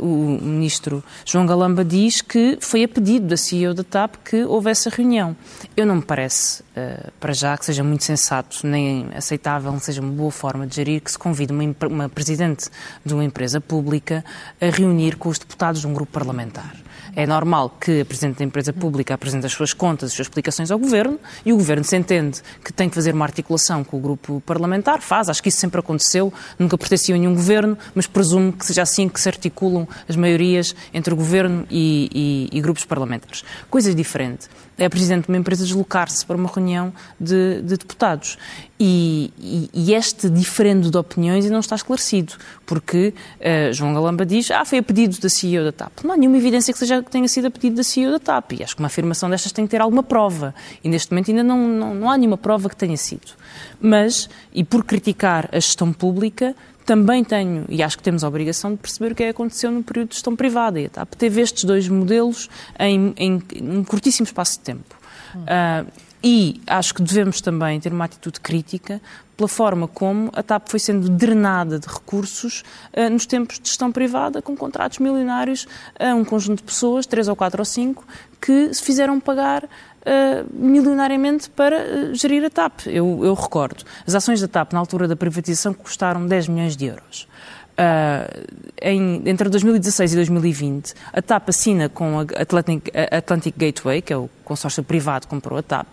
uh, 0.00 0.04
o 0.04 0.40
ministro 0.42 1.02
João 1.24 1.46
Galamba 1.46 1.84
diz 1.84 2.20
que 2.20 2.58
foi 2.60 2.84
a 2.84 2.88
pedido 2.88 3.26
da 3.26 3.36
CEO 3.36 3.74
da 3.74 3.84
TAP 3.84 4.16
que 4.24 4.44
houvesse 4.44 4.88
a 4.88 4.92
reunião. 4.92 5.36
Eu 5.76 5.86
não 5.86 5.96
me 5.96 6.02
parece, 6.02 6.62
uh, 6.62 7.10
para 7.20 7.32
já, 7.32 7.56
que 7.56 7.66
seja 7.66 7.84
muito 7.84 8.04
sensato, 8.04 8.66
nem 8.66 9.08
aceitável, 9.14 9.70
não 9.70 9.80
seja 9.80 10.00
uma 10.00 10.12
boa 10.12 10.30
forma 10.30 10.66
de 10.66 10.76
gerir 10.76 11.00
que 11.00 11.10
se 11.10 11.18
convide 11.18 11.52
uma, 11.52 11.64
uma 11.88 12.08
presidente 12.08 12.68
de 13.04 13.14
uma 13.14 13.24
empresa 13.24 13.60
pública 13.60 14.24
a 14.60 14.66
reunir 14.66 15.16
com 15.16 15.28
os 15.28 15.38
deputados 15.38 15.80
de 15.80 15.86
um 15.86 15.92
grupo 15.92 16.12
parlamentar. 16.12 16.74
É 17.14 17.26
normal 17.26 17.76
que 17.80 18.02
a 18.02 18.04
Presidente 18.04 18.38
da 18.38 18.44
empresa 18.44 18.69
pública 18.72 19.14
apresente 19.14 19.46
as 19.46 19.52
suas 19.52 19.72
contas, 19.72 20.10
as 20.10 20.14
suas 20.14 20.26
explicações 20.26 20.70
ao 20.70 20.78
Governo 20.78 21.18
e 21.44 21.52
o 21.52 21.56
Governo 21.56 21.84
se 21.84 21.96
entende 21.96 22.40
que 22.64 22.72
tem 22.72 22.88
que 22.88 22.94
fazer 22.94 23.14
uma 23.14 23.24
articulação 23.24 23.82
com 23.84 23.96
o 23.96 24.00
grupo 24.00 24.42
parlamentar, 24.46 25.00
faz. 25.00 25.28
Acho 25.28 25.42
que 25.42 25.48
isso 25.48 25.58
sempre 25.58 25.80
aconteceu, 25.80 26.32
nunca 26.58 26.76
pertencia 26.76 27.14
a 27.14 27.18
nenhum 27.18 27.34
Governo, 27.34 27.76
mas 27.94 28.06
presumo 28.06 28.52
que 28.52 28.66
seja 28.66 28.82
assim 28.82 29.08
que 29.08 29.20
se 29.20 29.28
articulam 29.28 29.86
as 30.08 30.16
maiorias 30.16 30.74
entre 30.92 31.12
o 31.12 31.16
Governo 31.16 31.66
e, 31.70 32.48
e, 32.52 32.58
e 32.58 32.60
grupos 32.60 32.84
parlamentares. 32.84 33.44
Coisa 33.68 33.94
diferente 33.94 34.48
é 34.80 34.88
Presidente 34.88 35.24
de 35.24 35.28
uma 35.28 35.36
empresa 35.38 35.64
deslocar-se 35.64 36.24
para 36.24 36.36
uma 36.36 36.48
reunião 36.48 36.92
de, 37.20 37.60
de 37.62 37.76
deputados. 37.76 38.38
E, 38.78 39.30
e, 39.38 39.70
e, 39.74 39.94
este 39.94 40.30
diferendo 40.30 40.90
de 40.90 40.96
opiniões 40.96 41.48
não 41.50 41.60
está 41.60 41.76
esclarecido, 41.76 42.32
porque 42.64 43.12
uh, 43.38 43.74
João 43.74 43.92
Galamba 43.92 44.24
diz 44.24 44.50
ah, 44.50 44.64
foi 44.64 44.78
a 44.78 44.82
pedido 44.82 45.20
da 45.20 45.28
CEO 45.28 45.64
da 45.64 45.70
TAP. 45.70 46.02
Não 46.02 46.14
há 46.14 46.16
nenhuma 46.16 46.38
evidência 46.38 46.72
que, 46.72 46.78
seja, 46.78 47.02
que 47.02 47.10
tenha 47.10 47.28
sido 47.28 47.48
a 47.48 47.50
pedido 47.50 47.76
da 47.76 47.84
CEO 47.84 48.10
da 48.10 48.18
TAP. 48.18 48.52
E 48.52 48.64
acho 48.64 48.74
que 48.74 48.80
uma 48.80 48.86
afirmação 48.86 49.28
destas 49.28 49.52
tem 49.52 49.66
que 49.66 49.70
ter 49.70 49.82
alguma 49.82 50.02
prova. 50.02 50.54
E 50.82 50.88
neste 50.88 51.12
momento 51.12 51.30
ainda 51.30 51.42
não, 51.44 51.68
não, 51.68 51.94
não 51.94 52.10
há 52.10 52.16
nenhuma 52.16 52.38
prova 52.38 52.70
que 52.70 52.76
tenha 52.76 52.96
sido. 52.96 53.32
Mas, 53.78 54.30
e 54.50 54.64
por 54.64 54.82
criticar 54.82 55.46
a 55.52 55.56
gestão 55.56 55.92
pública, 55.92 56.56
também 56.84 57.22
tenho, 57.22 57.64
e 57.68 57.82
acho 57.82 57.96
que 57.96 58.02
temos 58.02 58.24
a 58.24 58.28
obrigação 58.28 58.72
de 58.72 58.78
perceber 58.78 59.12
o 59.12 59.14
que 59.14 59.22
é 59.22 59.26
que 59.26 59.30
aconteceu 59.30 59.70
no 59.70 59.82
período 59.82 60.08
de 60.08 60.14
gestão 60.14 60.34
privada. 60.34 60.80
E 60.80 60.86
a 60.86 60.88
TAP 60.88 61.14
teve 61.14 61.40
estes 61.40 61.64
dois 61.64 61.88
modelos 61.88 62.48
em, 62.78 63.12
em, 63.16 63.42
em 63.54 63.78
um 63.78 63.84
curtíssimo 63.84 64.24
espaço 64.24 64.58
de 64.58 64.64
tempo. 64.64 64.96
Hum. 65.34 65.40
Uh, 65.42 65.86
e 66.22 66.60
acho 66.66 66.94
que 66.94 67.02
devemos 67.02 67.40
também 67.40 67.80
ter 67.80 67.92
uma 67.92 68.04
atitude 68.04 68.40
crítica 68.40 69.00
pela 69.36 69.48
forma 69.48 69.88
como 69.88 70.30
a 70.34 70.42
TAP 70.42 70.68
foi 70.68 70.78
sendo 70.78 71.08
drenada 71.08 71.78
de 71.78 71.86
recursos 71.88 72.62
uh, 72.94 73.08
nos 73.08 73.24
tempos 73.24 73.58
de 73.58 73.68
gestão 73.68 73.90
privada, 73.90 74.42
com 74.42 74.54
contratos 74.54 74.98
milionários 74.98 75.66
a 75.98 76.14
um 76.14 76.24
conjunto 76.24 76.58
de 76.58 76.64
pessoas, 76.64 77.06
três 77.06 77.26
ou 77.26 77.34
quatro 77.34 77.62
ou 77.62 77.64
cinco, 77.64 78.06
que 78.38 78.72
se 78.74 78.82
fizeram 78.82 79.18
pagar 79.18 79.66
uh, 80.00 80.46
milionariamente 80.52 81.50
para 81.50 81.76
uh, 81.76 82.14
gerir 82.14 82.44
a 82.44 82.50
TAP. 82.50 82.86
Eu, 82.86 83.20
eu, 83.24 83.34
recordo, 83.34 83.84
as 84.06 84.14
ações 84.14 84.40
da 84.40 84.48
TAP 84.48 84.72
na 84.72 84.78
altura 84.78 85.06
da 85.06 85.16
privatização 85.16 85.72
custaram 85.74 86.26
10 86.26 86.48
milhões 86.48 86.76
de 86.76 86.86
euros. 86.86 87.28
Uh, 87.72 88.46
em, 88.82 89.22
entre 89.26 89.48
2016 89.48 90.12
e 90.12 90.16
2020, 90.16 90.94
a 91.12 91.22
TAP 91.22 91.48
assina 91.48 91.88
com 91.88 92.20
a 92.20 92.22
Atlantic, 92.22 92.90
a 92.94 93.16
Atlantic 93.16 93.54
Gateway, 93.56 94.02
que 94.02 94.12
é 94.12 94.16
o 94.16 94.28
consórcio 94.50 94.82
privado 94.82 95.28
comprou 95.28 95.56
a 95.56 95.62
TAP, 95.62 95.86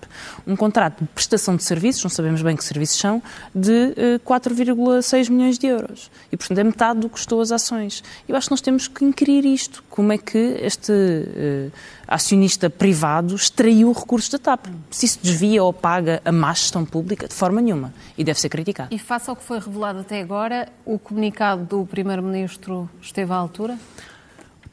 um 0.47 0.55
contrato 0.55 1.01
de 1.01 1.07
prestação 1.09 1.55
de 1.55 1.63
serviços, 1.63 2.03
não 2.03 2.09
sabemos 2.09 2.41
bem 2.41 2.55
que 2.55 2.63
serviços 2.63 2.97
são, 2.97 3.21
de 3.53 3.93
uh, 4.15 4.19
4,6 4.25 5.29
milhões 5.29 5.59
de 5.59 5.67
euros. 5.67 6.09
E, 6.31 6.35
portanto, 6.35 6.57
é 6.57 6.63
metade 6.63 7.01
do 7.01 7.07
que 7.07 7.13
custou 7.13 7.39
as 7.39 7.51
ações. 7.51 8.03
Eu 8.27 8.35
acho 8.35 8.47
que 8.47 8.51
nós 8.51 8.61
temos 8.61 8.87
que 8.87 9.05
inquirir 9.05 9.45
isto. 9.45 9.83
Como 9.91 10.11
é 10.11 10.17
que 10.17 10.57
este 10.59 10.91
uh, 10.91 11.71
acionista 12.07 12.67
privado 12.67 13.35
extraiu 13.35 13.91
recursos 13.91 14.31
da 14.31 14.39
TAP? 14.39 14.65
Se 14.89 15.05
isso 15.05 15.19
desvia 15.21 15.63
ou 15.63 15.71
paga 15.71 16.19
a 16.25 16.31
má 16.31 16.51
gestão 16.51 16.83
pública, 16.83 17.27
de 17.27 17.35
forma 17.35 17.61
nenhuma. 17.61 17.93
E 18.17 18.23
deve 18.23 18.39
ser 18.39 18.49
criticado. 18.49 18.89
E 18.91 18.97
face 18.97 19.29
ao 19.29 19.35
que 19.35 19.43
foi 19.43 19.59
revelado 19.59 19.99
até 19.99 20.19
agora, 20.19 20.67
o 20.83 20.97
comunicado 20.97 21.63
do 21.63 21.85
Primeiro-Ministro 21.85 22.89
esteve 22.99 23.31
à 23.31 23.35
altura? 23.35 23.77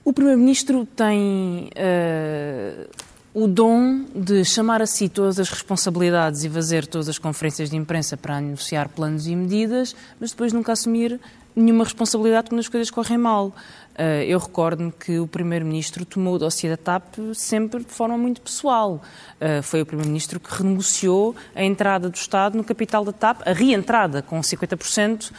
O 0.02 0.12
Primeiro-Ministro 0.12 0.86
tem 0.86 1.70
uh, 1.70 3.03
o 3.34 3.48
dom 3.48 4.04
de 4.14 4.44
chamar 4.44 4.80
a 4.80 4.86
si 4.86 5.08
todas 5.08 5.40
as 5.40 5.50
responsabilidades 5.50 6.44
e 6.44 6.48
fazer 6.48 6.86
todas 6.86 7.08
as 7.08 7.18
conferências 7.18 7.68
de 7.68 7.76
imprensa 7.76 8.16
para 8.16 8.36
anunciar 8.36 8.88
planos 8.88 9.26
e 9.26 9.34
medidas, 9.34 9.94
mas 10.20 10.30
depois 10.30 10.52
nunca 10.52 10.70
assumir 10.70 11.20
nenhuma 11.54 11.82
responsabilidade 11.82 12.48
quando 12.48 12.60
as 12.60 12.68
coisas 12.68 12.90
correm 12.92 13.18
mal. 13.18 13.52
Uh, 13.94 14.24
eu 14.26 14.40
recordo-me 14.40 14.90
que 14.90 15.20
o 15.20 15.26
Primeiro-Ministro 15.26 16.04
tomou 16.04 16.34
o 16.34 16.38
dossiê 16.38 16.68
da 16.68 16.76
TAP 16.76 17.14
sempre 17.32 17.84
de 17.84 17.92
forma 17.92 18.18
muito 18.18 18.40
pessoal. 18.40 19.00
Uh, 19.40 19.62
foi 19.62 19.82
o 19.82 19.86
Primeiro-Ministro 19.86 20.40
que 20.40 20.52
renegociou 20.52 21.36
a 21.54 21.62
entrada 21.62 22.08
do 22.08 22.16
Estado 22.16 22.56
no 22.56 22.64
capital 22.64 23.04
da 23.04 23.12
TAP, 23.12 23.42
a 23.46 23.52
reentrada 23.52 24.20
com 24.20 24.40
50% 24.40 25.30
uh, 25.30 25.34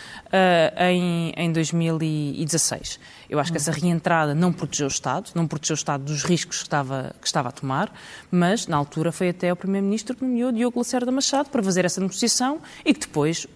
em, 0.79 1.33
em 1.35 1.51
2016. 1.51 2.97
Eu 3.29 3.39
acho 3.39 3.51
que 3.51 3.57
essa 3.57 3.73
reentrada 3.73 4.33
não 4.33 4.53
protegeu 4.53 4.87
o 4.87 4.89
Estado, 4.89 5.31
não 5.35 5.47
protegeu 5.47 5.73
o 5.73 5.77
Estado 5.77 6.05
dos 6.05 6.23
riscos 6.23 6.59
que 6.59 6.63
estava, 6.63 7.13
que 7.19 7.27
estava 7.27 7.49
a 7.49 7.51
tomar, 7.51 7.93
mas 8.31 8.67
na 8.67 8.77
altura 8.77 9.11
foi 9.11 9.29
até 9.29 9.51
o 9.51 9.55
Primeiro-Ministro 9.55 10.15
que 10.15 10.23
nomeou 10.23 10.53
Diogo 10.53 10.79
Lacerda 10.79 11.11
Machado 11.11 11.49
para 11.49 11.61
fazer 11.61 11.83
essa 11.83 11.99
negociação 11.99 12.61
e 12.85 12.93
que 12.93 13.01
depois 13.01 13.47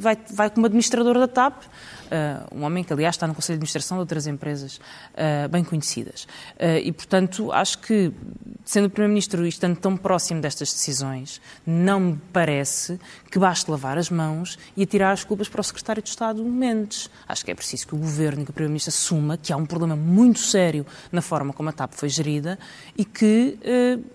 vai, 0.00 0.18
vai 0.30 0.50
como 0.50 0.66
administrador 0.66 1.14
da 1.14 1.28
TAP 1.28 1.62
Uh, 2.04 2.58
um 2.58 2.64
homem 2.64 2.84
que, 2.84 2.92
aliás, 2.92 3.14
está 3.14 3.26
no 3.26 3.34
Conselho 3.34 3.56
de 3.56 3.58
Administração 3.58 3.96
de 3.96 4.00
outras 4.00 4.26
empresas 4.26 4.76
uh, 4.76 5.48
bem 5.48 5.64
conhecidas. 5.64 6.24
Uh, 6.54 6.78
e, 6.82 6.92
portanto, 6.92 7.50
acho 7.52 7.78
que, 7.78 8.12
sendo 8.64 8.90
Primeiro-Ministro 8.90 9.44
e 9.44 9.48
estando 9.48 9.76
tão 9.76 9.96
próximo 9.96 10.40
destas 10.40 10.72
decisões, 10.72 11.40
não 11.66 12.00
me 12.00 12.20
parece 12.32 13.00
que 13.30 13.38
baste 13.38 13.70
lavar 13.70 13.98
as 13.98 14.10
mãos 14.10 14.58
e 14.76 14.82
atirar 14.82 15.12
as 15.12 15.24
culpas 15.24 15.48
para 15.48 15.60
o 15.60 15.64
Secretário 15.64 16.02
de 16.02 16.08
Estado 16.08 16.44
Mendes. 16.44 17.10
Acho 17.26 17.44
que 17.44 17.50
é 17.50 17.54
preciso 17.54 17.86
que 17.86 17.94
o 17.94 17.98
Governo 17.98 18.44
que 18.44 18.50
o 18.50 18.54
Primeiro-Ministro 18.54 18.90
assuma 18.90 19.36
que 19.36 19.52
há 19.52 19.56
um 19.56 19.66
problema 19.66 19.96
muito 19.96 20.40
sério 20.40 20.86
na 21.10 21.22
forma 21.22 21.52
como 21.52 21.68
a 21.68 21.72
TAP 21.72 21.94
foi 21.94 22.08
gerida 22.08 22.58
e 22.96 23.04
que 23.04 23.58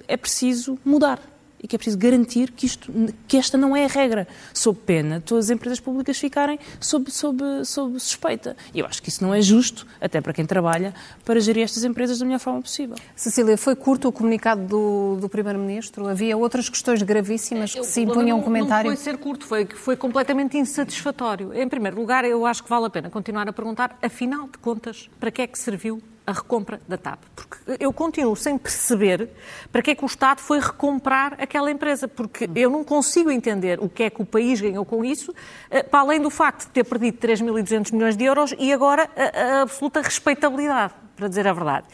é 0.07 0.15
preciso 0.17 0.77
mudar 0.85 1.19
e 1.61 1.67
que 1.67 1.75
é 1.75 1.77
preciso 1.77 1.97
garantir 1.97 2.51
que, 2.51 2.65
isto, 2.65 2.91
que 3.27 3.37
esta 3.37 3.57
não 3.57 3.75
é 3.75 3.85
a 3.85 3.87
regra, 3.87 4.27
sob 4.53 4.79
pena 4.85 5.19
de 5.19 5.25
todas 5.25 5.45
as 5.45 5.51
empresas 5.51 5.79
públicas 5.79 6.17
ficarem 6.17 6.59
sob, 6.79 7.11
sob, 7.11 7.43
sob 7.65 7.99
suspeita. 7.99 8.55
E 8.73 8.79
eu 8.79 8.85
acho 8.85 9.01
que 9.01 9.09
isso 9.09 9.23
não 9.23 9.33
é 9.33 9.41
justo, 9.41 9.85
até 9.99 10.21
para 10.21 10.33
quem 10.33 10.45
trabalha, 10.45 10.93
para 11.25 11.39
gerir 11.39 11.63
estas 11.63 11.83
empresas 11.83 12.19
da 12.19 12.25
melhor 12.25 12.39
forma 12.39 12.61
possível. 12.61 12.95
Cecília, 13.15 13.57
foi 13.57 13.75
curto 13.75 14.07
o 14.07 14.11
comunicado 14.11 14.65
do, 14.65 15.17
do 15.19 15.29
Primeiro-Ministro? 15.29 16.07
Havia 16.07 16.37
outras 16.37 16.69
questões 16.69 17.01
gravíssimas 17.01 17.73
que 17.73 17.79
eu, 17.79 17.83
se 17.83 18.01
impunham 18.01 18.39
um 18.39 18.41
comentário? 18.41 18.89
Não 18.89 18.95
foi 18.95 19.03
ser 19.03 19.17
curto, 19.17 19.45
foi, 19.45 19.65
foi 19.65 19.95
completamente 19.95 20.57
insatisfatório. 20.57 21.53
Em 21.53 21.67
primeiro 21.67 21.97
lugar, 21.97 22.23
eu 22.25 22.45
acho 22.45 22.63
que 22.63 22.69
vale 22.69 22.85
a 22.85 22.89
pena 22.89 23.09
continuar 23.09 23.47
a 23.47 23.53
perguntar, 23.53 23.97
afinal 24.01 24.47
de 24.47 24.57
contas, 24.57 25.09
para 25.19 25.31
que 25.31 25.41
é 25.41 25.47
que 25.47 25.57
serviu 25.57 26.01
a 26.29 26.33
recompra 26.33 26.79
da 26.87 26.97
TAP. 26.97 27.19
Porque 27.35 27.57
eu 27.79 27.91
continuo 27.91 28.35
sem 28.35 28.57
perceber 28.57 29.29
para 29.71 29.81
que 29.81 29.91
é 29.91 29.95
que 29.95 30.03
o 30.03 30.07
Estado 30.07 30.39
foi 30.39 30.59
recomprar 30.59 31.35
aquela 31.39 31.71
empresa, 31.71 32.07
porque 32.07 32.49
eu 32.55 32.69
não 32.69 32.83
consigo 32.83 33.31
entender 33.31 33.79
o 33.81 33.89
que 33.89 34.03
é 34.03 34.09
que 34.09 34.21
o 34.21 34.25
país 34.25 34.61
ganhou 34.61 34.85
com 34.85 35.03
isso, 35.03 35.33
eh, 35.69 35.83
para 35.83 36.01
além 36.01 36.21
do 36.21 36.29
facto 36.29 36.67
de 36.67 36.71
ter 36.71 36.83
perdido 36.83 37.17
3.200 37.17 37.91
milhões 37.91 38.15
de 38.15 38.23
euros 38.23 38.53
e 38.57 38.71
agora 38.71 39.09
a, 39.15 39.59
a 39.59 39.61
absoluta 39.63 40.01
respeitabilidade 40.01 40.93
para 41.19 41.27
dizer 41.27 41.45
a 41.47 41.53
verdade. 41.53 41.85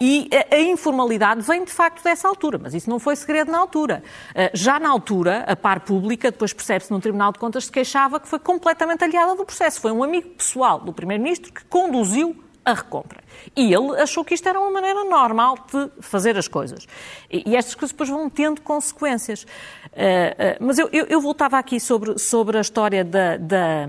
E 0.00 0.30
a, 0.32 0.54
a, 0.54 0.60
informalidade 0.60 1.42
vem 1.42 1.64
de 1.64 1.72
facto 1.72 2.02
dessa 2.02 2.28
altura, 2.28 2.58
mas 2.62 2.74
isso 2.74 2.88
não 2.88 3.00
foi 3.00 3.16
segredo 3.16 3.50
na 3.50 3.58
altura. 3.58 4.04
Eh, 4.34 4.52
já 4.54 4.78
na 4.78 4.88
altura, 4.88 5.44
a 5.48 5.56
par 5.56 5.80
pública, 5.80 6.30
depois 6.30 6.52
percebe-se 6.52 6.90
no 6.92 7.00
Tribunal 7.00 7.32
de 7.32 7.40
Contas, 7.40 7.64
se 7.64 7.72
queixava 7.72 8.20
que 8.20 8.28
foi 8.28 8.38
completamente 8.38 9.02
aliada 9.02 9.34
do 9.34 9.44
processo. 9.44 9.80
Foi 9.80 9.90
um 9.90 10.02
amigo 10.02 10.28
pessoal 10.30 10.78
do 10.78 10.92
Primeiro-Ministro 10.92 11.52
que 11.52 11.64
conduziu 11.64 12.36
a 12.68 12.74
recompra. 12.74 13.22
E 13.56 13.72
ele 13.72 13.98
achou 14.00 14.24
que 14.24 14.34
isto 14.34 14.46
era 14.48 14.60
uma 14.60 14.70
maneira 14.70 15.04
normal 15.04 15.56
de 15.72 15.90
fazer 16.02 16.36
as 16.36 16.46
coisas. 16.46 16.86
E, 17.30 17.56
estas 17.56 17.74
coisas 17.74 17.92
depois 17.92 18.10
vão 18.10 18.28
tendo 18.28 18.60
consequências. 18.60 19.44
Uh, 19.44 19.46
uh, 19.46 20.56
mas 20.60 20.78
eu, 20.78 20.88
eu, 20.92 21.06
eu, 21.06 21.20
voltava 21.20 21.58
aqui 21.58 21.80
sobre, 21.80 22.18
sobre 22.18 22.58
a 22.58 22.60
história 22.60 23.02
da, 23.04 23.36
da, 23.38 23.88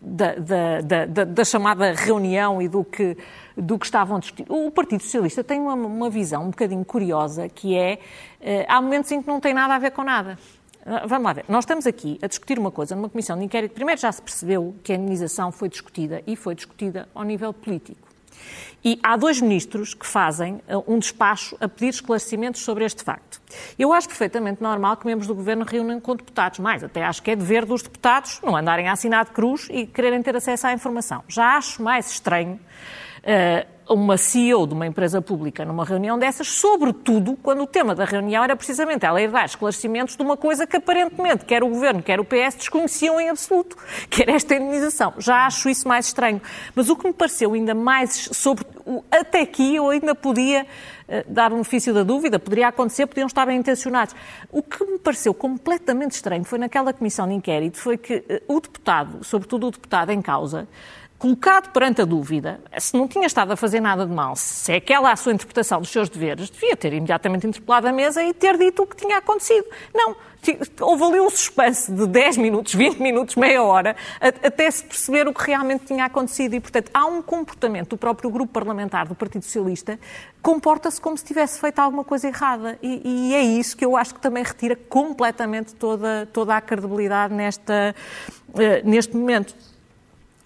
da, 0.00 1.06
da, 1.06 1.24
da 1.24 1.44
chamada 1.44 1.92
reunião 1.92 2.62
e 2.62 2.68
do 2.68 2.82
que, 2.82 3.16
do 3.56 3.78
que 3.78 3.84
estavam 3.84 4.16
a 4.16 4.20
discutir. 4.20 4.46
O 4.48 4.70
Partido 4.70 5.02
Socialista 5.02 5.44
tem 5.44 5.60
uma, 5.60 5.74
uma 5.74 6.08
visão 6.08 6.44
um 6.44 6.50
bocadinho 6.50 6.84
curiosa, 6.84 7.48
que 7.48 7.76
é, 7.76 7.98
uh, 8.40 8.64
há 8.68 8.80
momentos 8.80 9.12
em 9.12 9.20
que 9.20 9.28
não 9.28 9.38
tem 9.38 9.52
nada 9.52 9.74
a 9.74 9.78
ver 9.78 9.90
com 9.90 10.02
nada. 10.02 10.38
Vamos 11.06 11.24
lá 11.24 11.32
ver. 11.32 11.46
Nós 11.48 11.64
estamos 11.64 11.86
aqui 11.86 12.18
a 12.20 12.26
discutir 12.26 12.58
uma 12.58 12.70
coisa 12.70 12.94
numa 12.94 13.08
comissão 13.08 13.38
de 13.38 13.44
inquérito. 13.44 13.72
Primeiro 13.72 13.98
já 13.98 14.12
se 14.12 14.20
percebeu 14.20 14.74
que 14.84 14.92
a 14.92 14.96
indenização 14.96 15.50
foi 15.50 15.70
discutida 15.70 16.22
e 16.26 16.36
foi 16.36 16.54
discutida 16.54 17.08
ao 17.14 17.24
nível 17.24 17.54
político. 17.54 18.03
E 18.84 19.00
há 19.02 19.16
dois 19.16 19.40
ministros 19.40 19.94
que 19.94 20.06
fazem 20.06 20.60
eh, 20.68 20.76
um 20.86 20.98
despacho 20.98 21.56
a 21.58 21.66
pedir 21.66 21.88
esclarecimentos 21.88 22.60
sobre 22.60 22.84
este 22.84 23.02
facto. 23.02 23.40
Eu 23.78 23.92
acho 23.92 24.08
perfeitamente 24.08 24.62
normal 24.62 24.96
que 24.98 25.06
membros 25.06 25.26
do 25.26 25.34
governo 25.34 25.64
reúnem 25.64 25.98
com 25.98 26.14
deputados, 26.14 26.58
mais 26.58 26.84
até 26.84 27.02
acho 27.02 27.22
que 27.22 27.30
é 27.30 27.36
dever 27.36 27.64
dos 27.64 27.82
deputados 27.82 28.40
não 28.42 28.54
andarem 28.54 28.88
a 28.88 28.92
assinar 28.92 29.24
de 29.24 29.30
cruz 29.30 29.68
e 29.70 29.86
quererem 29.86 30.22
ter 30.22 30.36
acesso 30.36 30.66
à 30.66 30.72
informação. 30.72 31.24
Já 31.28 31.56
acho 31.56 31.82
mais 31.82 32.10
estranho 32.10 32.60
uh, 33.20 33.73
uma 33.88 34.16
CEO 34.16 34.66
de 34.66 34.74
uma 34.74 34.86
empresa 34.86 35.20
pública 35.20 35.64
numa 35.64 35.84
reunião 35.84 36.18
dessas, 36.18 36.48
sobretudo 36.48 37.36
quando 37.42 37.62
o 37.62 37.66
tema 37.66 37.94
da 37.94 38.04
reunião 38.04 38.42
era 38.42 38.56
precisamente 38.56 39.04
ela 39.04 39.20
ir 39.20 39.30
dar 39.30 39.44
esclarecimentos 39.44 40.16
de 40.16 40.22
uma 40.22 40.36
coisa 40.36 40.66
que 40.66 40.76
aparentemente 40.76 41.44
quer 41.44 41.62
o 41.62 41.68
Governo, 41.68 42.02
quer 42.02 42.18
o 42.18 42.24
PS 42.24 42.56
desconheciam 42.56 43.20
em 43.20 43.28
absoluto, 43.28 43.76
que 44.08 44.22
era 44.22 44.32
esta 44.32 44.54
indenização. 44.54 45.14
Já 45.18 45.46
acho 45.46 45.68
isso 45.68 45.86
mais 45.86 46.06
estranho. 46.06 46.40
Mas 46.74 46.88
o 46.88 46.96
que 46.96 47.06
me 47.06 47.12
pareceu 47.12 47.52
ainda 47.52 47.74
mais 47.74 48.30
sobre... 48.32 48.64
Até 49.10 49.42
aqui 49.42 49.76
eu 49.76 49.88
ainda 49.88 50.14
podia 50.14 50.66
uh, 51.08 51.32
dar 51.32 51.52
um 51.52 51.56
benefício 51.56 51.92
da 51.92 52.02
dúvida, 52.02 52.38
poderia 52.38 52.68
acontecer, 52.68 53.06
podiam 53.06 53.26
estar 53.26 53.46
bem 53.46 53.58
intencionados. 53.58 54.14
O 54.50 54.62
que 54.62 54.84
me 54.84 54.98
pareceu 54.98 55.32
completamente 55.34 56.12
estranho 56.12 56.44
foi 56.44 56.58
naquela 56.58 56.92
comissão 56.92 57.26
de 57.26 57.34
inquérito, 57.34 57.78
foi 57.78 57.96
que 57.96 58.16
uh, 58.16 58.54
o 58.56 58.60
deputado, 58.60 59.24
sobretudo 59.24 59.68
o 59.68 59.70
deputado 59.70 60.10
em 60.10 60.20
causa, 60.20 60.68
colocado 61.24 61.72
perante 61.72 62.02
a 62.02 62.04
dúvida, 62.04 62.60
se 62.78 62.94
não 62.94 63.08
tinha 63.08 63.26
estado 63.26 63.50
a 63.50 63.56
fazer 63.56 63.80
nada 63.80 64.04
de 64.04 64.12
mal, 64.12 64.36
se 64.36 64.70
é 64.72 64.76
aquela 64.76 65.10
a 65.10 65.16
sua 65.16 65.32
interpretação 65.32 65.80
dos 65.80 65.88
seus 65.88 66.10
deveres, 66.10 66.50
devia 66.50 66.76
ter 66.76 66.92
imediatamente 66.92 67.46
interpelado 67.46 67.88
a 67.88 67.92
mesa 67.92 68.22
e 68.22 68.34
ter 68.34 68.58
dito 68.58 68.82
o 68.82 68.86
que 68.86 68.94
tinha 68.94 69.16
acontecido. 69.16 69.66
Não, 69.94 70.14
houve 70.82 71.02
ali 71.04 71.20
um 71.20 71.30
suspense 71.30 71.90
de 71.90 72.06
10 72.06 72.36
minutos, 72.36 72.74
20 72.74 73.00
minutos, 73.00 73.36
meia 73.36 73.62
hora, 73.62 73.96
até 74.20 74.70
se 74.70 74.84
perceber 74.84 75.26
o 75.26 75.32
que 75.32 75.46
realmente 75.46 75.86
tinha 75.86 76.04
acontecido. 76.04 76.56
E, 76.56 76.60
portanto, 76.60 76.90
há 76.92 77.06
um 77.06 77.22
comportamento 77.22 77.90
do 77.90 77.96
próprio 77.96 78.28
grupo 78.28 78.52
parlamentar 78.52 79.08
do 79.08 79.14
Partido 79.14 79.46
Socialista 79.46 79.98
comporta-se 80.42 81.00
como 81.00 81.16
se 81.16 81.24
tivesse 81.24 81.58
feito 81.58 81.78
alguma 81.78 82.04
coisa 82.04 82.28
errada. 82.28 82.78
E, 82.82 83.00
e, 83.30 83.34
é 83.34 83.40
isso 83.40 83.74
que 83.74 83.82
eu 83.82 83.96
acho 83.96 84.14
que 84.14 84.20
também 84.20 84.44
retira 84.44 84.76
completamente 84.76 85.74
toda, 85.74 86.28
toda 86.30 86.54
a 86.54 86.60
credibilidade 86.60 87.32
nesta, 87.32 87.94
uh, 88.50 88.86
neste 88.86 89.16
momento. 89.16 89.54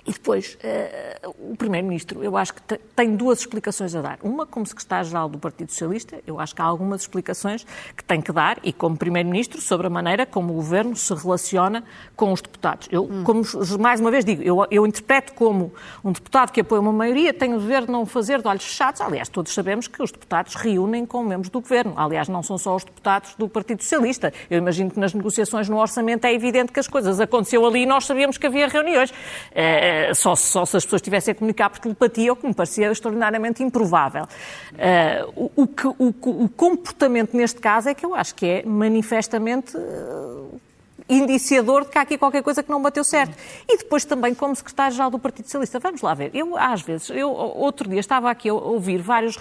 E 0.09 0.13
depois, 0.13 0.57
uh, 0.65 1.53
o 1.53 1.55
Primeiro-Ministro, 1.55 2.25
eu 2.25 2.35
acho 2.35 2.55
que 2.55 2.63
tem 2.97 3.15
duas 3.15 3.41
explicações 3.41 3.95
a 3.95 4.01
dar. 4.01 4.19
Uma, 4.23 4.47
como 4.47 4.67
Secretário-Geral 4.67 5.29
do 5.29 5.39
Partido 5.39 5.71
Socialista, 5.71 6.19
eu 6.27 6.41
acho 6.41 6.55
que 6.55 6.63
há 6.63 6.65
algumas 6.65 7.03
explicações 7.03 7.67
que 7.95 8.03
tem 8.03 8.23
que 8.23 8.33
dar, 8.33 8.59
e 8.63 8.73
como 8.73 8.97
Primeiro-Ministro, 8.97 9.61
sobre 9.61 9.87
a 9.87 9.91
maneira 9.91 10.25
como 10.25 10.55
o 10.55 10.57
Governo 10.57 10.97
se 10.97 11.13
relaciona 11.13 11.85
com 12.17 12.33
os 12.33 12.41
deputados. 12.41 12.89
Eu, 12.91 13.05
hum. 13.05 13.23
como 13.23 13.43
mais 13.79 14.01
uma 14.01 14.11
vez 14.11 14.25
digo, 14.25 14.43
eu, 14.43 14.67
eu 14.71 14.87
interpreto 14.87 15.35
como 15.35 15.75
um 16.03 16.11
deputado 16.11 16.53
que 16.53 16.63
apoia 16.63 16.81
uma 16.81 16.93
maioria 16.93 17.35
tem 17.35 17.53
o 17.53 17.61
dever 17.61 17.85
de 17.85 17.93
não 17.93 18.07
fazer 18.07 18.41
de 18.41 18.49
olhos 18.49 18.65
fechados. 18.65 19.03
Aliás, 19.03 19.29
todos 19.29 19.53
sabemos 19.53 19.87
que 19.87 20.03
os 20.03 20.11
deputados 20.11 20.55
reúnem 20.55 21.05
com 21.05 21.23
membros 21.23 21.51
do 21.51 21.61
Governo. 21.61 21.93
Aliás, 21.97 22.29
não 22.29 22.43
são 22.43 22.57
só 22.57 22.75
os 22.75 22.85
deputados 22.85 23.35
do 23.37 23.47
Partido 23.47 23.83
Socialista. 23.83 24.33
Eu 24.49 24.57
imagino 24.57 24.91
que 24.91 24.99
nas 24.99 25.13
negociações 25.13 25.69
no 25.69 25.77
orçamento 25.79 26.25
é 26.25 26.33
evidente 26.33 26.73
que 26.73 26.81
as 26.81 26.89
coisas 26.89 27.21
aconteceu 27.21 27.67
ali 27.67 27.83
e 27.83 27.87
nós 27.87 28.07
sabíamos 28.07 28.39
que 28.39 28.47
havia 28.47 28.69
reuniões. 28.69 29.11
Uh, 29.11 29.98
eh, 29.99 30.15
só, 30.15 30.37
só, 30.37 30.65
se 30.65 30.77
as 30.77 30.85
pessoas 30.85 31.01
estivessem 31.01 31.33
a 31.33 31.35
comunicar 31.35 31.71
por 31.71 31.81
telepatia, 31.81 32.33
o 32.33 32.37
que 32.37 32.47
me 32.47 32.55
parecia 32.55 32.91
extraordinariamente 32.91 33.63
improvável. 33.63 34.25
Uh, 34.73 35.51
o, 35.57 35.67
que, 35.67 35.87
o, 35.87 35.95
o, 35.99 36.49
comportamento 36.49 37.37
neste 37.37 37.61
caso 37.61 37.89
é 37.89 37.95
que 37.95 38.07
eu 38.07 38.15
acho 38.15 38.35
que 38.35 38.47
é 38.47 38.63
manifestamente 38.65 39.77
uh, 39.77 40.61
indiciador 41.09 41.85
de 41.85 41.91
que 41.91 41.99
há 41.99 42.03
aqui 42.03 42.19
qualquer 42.19 42.43
coisa 42.43 42.63
que 42.63 42.71
não 42.71 42.83
bateu 42.83 43.03
certo. 43.03 43.35
E 43.69 43.79
depois 43.79 44.05
também 44.05 44.35
como 44.35 44.55
secretário-geral 44.55 45.11
do 45.11 45.19
Partido 45.19 45.47
Socialista. 45.47 45.79
Vamos 45.79 46.03
lá 46.03 46.15
ver. 46.15 46.31
Eu, 46.35 46.57
às 46.57 46.83
vezes, 46.83 47.11
eu 47.11 47.31
outro 47.31 47.89
dia 47.89 48.01
estava 48.01 48.31
aqui 48.31 48.49
a 48.49 48.55
ouvir 48.55 48.99
vários 48.99 49.39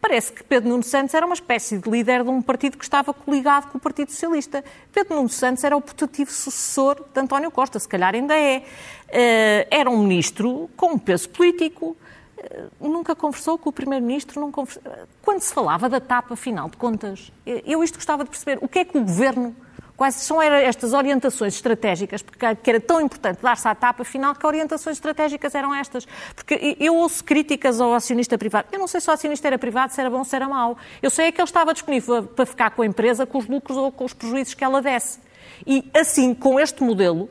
Parece 0.00 0.32
que 0.32 0.44
Pedro 0.44 0.68
Nuno 0.68 0.82
Santos 0.82 1.12
era 1.12 1.26
uma 1.26 1.34
espécie 1.34 1.76
de 1.78 1.90
líder 1.90 2.22
de 2.22 2.30
um 2.30 2.40
partido 2.40 2.78
que 2.78 2.84
estava 2.84 3.12
coligado 3.12 3.68
com 3.68 3.78
o 3.78 3.80
Partido 3.80 4.10
Socialista. 4.12 4.64
Pedro 4.92 5.16
Nuno 5.16 5.28
Santos 5.28 5.64
era 5.64 5.76
o 5.76 5.80
putativo 5.80 6.30
sucessor 6.30 7.04
de 7.12 7.20
António 7.20 7.50
Costa, 7.50 7.78
se 7.78 7.88
calhar 7.88 8.14
ainda 8.14 8.34
é. 8.36 8.62
Eh, 9.08 9.66
era 9.70 9.90
um 9.90 9.98
ministro 9.98 10.70
com 10.76 10.92
um 10.92 10.98
peso 10.98 11.28
político, 11.30 11.96
eh, 12.36 12.66
nunca 12.80 13.16
conversou 13.16 13.58
com 13.58 13.70
o 13.70 13.72
Primeiro-Ministro, 13.72 14.48
conversou... 14.52 14.82
quando 15.22 15.40
se 15.40 15.52
falava 15.52 15.88
da 15.88 16.00
TAP, 16.00 16.32
afinal 16.32 16.68
de 16.68 16.76
contas, 16.76 17.32
eu 17.44 17.82
isto 17.82 17.96
gostava 17.96 18.22
de 18.22 18.30
perceber, 18.30 18.58
o 18.60 18.68
que 18.68 18.80
é 18.80 18.84
que 18.84 18.96
o 18.96 19.00
Governo 19.00 19.56
Quais 19.98 20.14
são 20.14 20.40
estas 20.40 20.92
orientações 20.92 21.54
estratégicas? 21.54 22.22
Porque 22.22 22.70
era 22.70 22.80
tão 22.80 23.00
importante 23.00 23.42
dar-se 23.42 23.66
à 23.66 23.74
tapa, 23.74 24.02
afinal, 24.02 24.32
que 24.32 24.46
orientações 24.46 24.96
estratégicas 24.96 25.56
eram 25.56 25.74
estas? 25.74 26.06
Porque 26.36 26.76
eu 26.78 26.94
ouço 26.94 27.24
críticas 27.24 27.80
ao 27.80 27.92
acionista 27.92 28.38
privado. 28.38 28.68
Eu 28.70 28.78
não 28.78 28.86
sei 28.86 29.00
se 29.00 29.10
o 29.10 29.12
acionista 29.12 29.48
era 29.48 29.58
privado, 29.58 29.92
se 29.92 30.00
era 30.00 30.08
bom, 30.08 30.22
se 30.22 30.36
era 30.36 30.48
mau. 30.48 30.78
Eu 31.02 31.10
sei 31.10 31.26
é 31.26 31.32
que 31.32 31.40
ele 31.40 31.48
estava 31.48 31.72
disponível 31.72 32.22
para 32.22 32.46
ficar 32.46 32.70
com 32.70 32.82
a 32.82 32.86
empresa 32.86 33.26
com 33.26 33.38
os 33.38 33.48
lucros 33.48 33.76
ou 33.76 33.90
com 33.90 34.04
os 34.04 34.14
prejuízos 34.14 34.54
que 34.54 34.62
ela 34.62 34.80
desse. 34.80 35.18
E 35.66 35.90
assim, 35.92 36.32
com 36.32 36.60
este 36.60 36.80
modelo, 36.80 37.28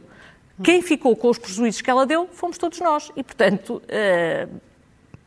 quem 0.62 0.82
ficou 0.82 1.16
com 1.16 1.30
os 1.30 1.38
prejuízos 1.38 1.80
que 1.80 1.90
ela 1.90 2.06
deu 2.06 2.28
fomos 2.34 2.58
todos 2.58 2.82
nós. 2.82 3.14
E, 3.16 3.24
portanto, 3.24 3.82
uh, 3.86 4.60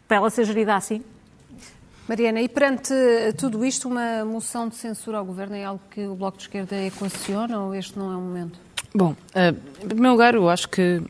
para 0.06 0.18
ela 0.18 0.28
ser 0.28 0.44
gerida 0.44 0.76
assim, 0.76 1.02
Mariana, 2.11 2.43
e 2.43 2.49
perante 2.49 2.93
tudo 3.38 3.64
isto, 3.64 3.87
uma 3.87 4.25
moção 4.25 4.69
de 4.69 4.75
censura 4.75 5.19
ao 5.19 5.25
Governo 5.25 5.55
é 5.55 5.64
algo 5.64 5.81
que 5.88 6.09
o 6.09 6.17
Bloco 6.17 6.38
de 6.38 6.43
Esquerda 6.43 6.75
equaciona 6.85 7.61
ou 7.61 7.73
este 7.73 7.97
não 7.97 8.11
é 8.11 8.17
o 8.17 8.21
momento? 8.21 8.59
Bom, 8.93 9.12
uh, 9.12 9.57
em 9.81 9.87
primeiro 9.87 10.11
lugar, 10.11 10.35
eu 10.35 10.50
acho 10.50 10.69
que 10.69 11.00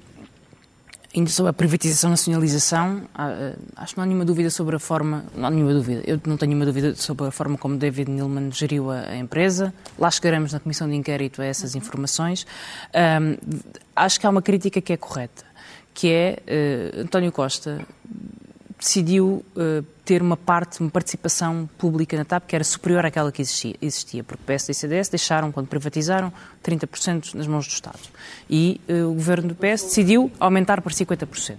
Ainda 1.16 1.28
sobre 1.30 1.50
a 1.50 1.52
privatização 1.52 2.11
e 2.11 2.12
nacionalização, 2.12 3.02
ah, 3.16 3.52
acho 3.75 3.95
que 3.95 3.99
não 3.99 4.04
há 4.04 4.07
nenhuma 4.07 4.25
dúvida 4.25 4.49
sobre 4.49 4.76
a 4.76 4.78
forma, 4.78 5.25
não 5.35 5.49
há 5.49 5.50
nenhuma 5.50 5.75
dúvida, 5.75 6.02
eu 6.07 6.21
não 6.25 6.37
tenho 6.37 6.50
nenhuma 6.50 6.64
dúvida 6.64 6.95
sobre 6.95 7.26
a 7.26 7.33
forma 7.33 7.59
como 7.59 7.76
David 7.76 8.09
Neilman 8.09 8.52
geriu 8.52 8.92
a, 8.92 9.16
empresa. 9.16 9.75
Lá 9.99 10.09
chegaremos 10.09 10.52
na 10.52 10.61
Comissão 10.61 10.88
de 10.88 10.95
Inquérito 10.95 11.42
a 11.42 11.45
essas 11.45 11.75
informações. 11.75 12.47
Um, 12.95 13.37
acho 13.97 14.21
que 14.21 14.26
há 14.26 14.30
uma 14.30 14.40
crítica 14.40 14.80
que 14.80 14.92
é 14.92 14.97
correta, 14.97 15.45
que 15.92 16.12
é 16.12 16.92
uh, 16.95 17.00
António 17.00 17.33
Costa 17.33 17.85
decidiu 18.80 19.44
uh, 19.54 19.84
ter 20.04 20.22
uma 20.22 20.37
parte, 20.37 20.80
uma 20.80 20.90
participação 20.90 21.68
pública 21.78 22.16
na 22.16 22.25
TAP 22.25 22.46
que 22.46 22.54
era 22.54 22.64
superior 22.64 23.04
àquela 23.04 23.30
que 23.30 23.42
existia, 23.42 23.76
existia 23.80 24.25
porque 24.25 24.42
PS 24.44 24.70
e 24.70 24.75
CDS 24.75 25.08
deixaram, 25.08 25.52
quando 25.52 25.68
privatizaram, 25.68 26.32
30% 26.64 27.34
nas 27.34 27.46
mãos 27.46 27.66
do 27.66 27.70
Estado. 27.70 28.00
E 28.49 28.80
uh, 28.88 29.10
o 29.10 29.14
governo 29.14 29.49
do 29.49 29.54
PS 29.54 29.84
decidiu 29.84 30.32
aumentar 30.40 30.80
para 30.80 30.92
50%, 30.92 31.58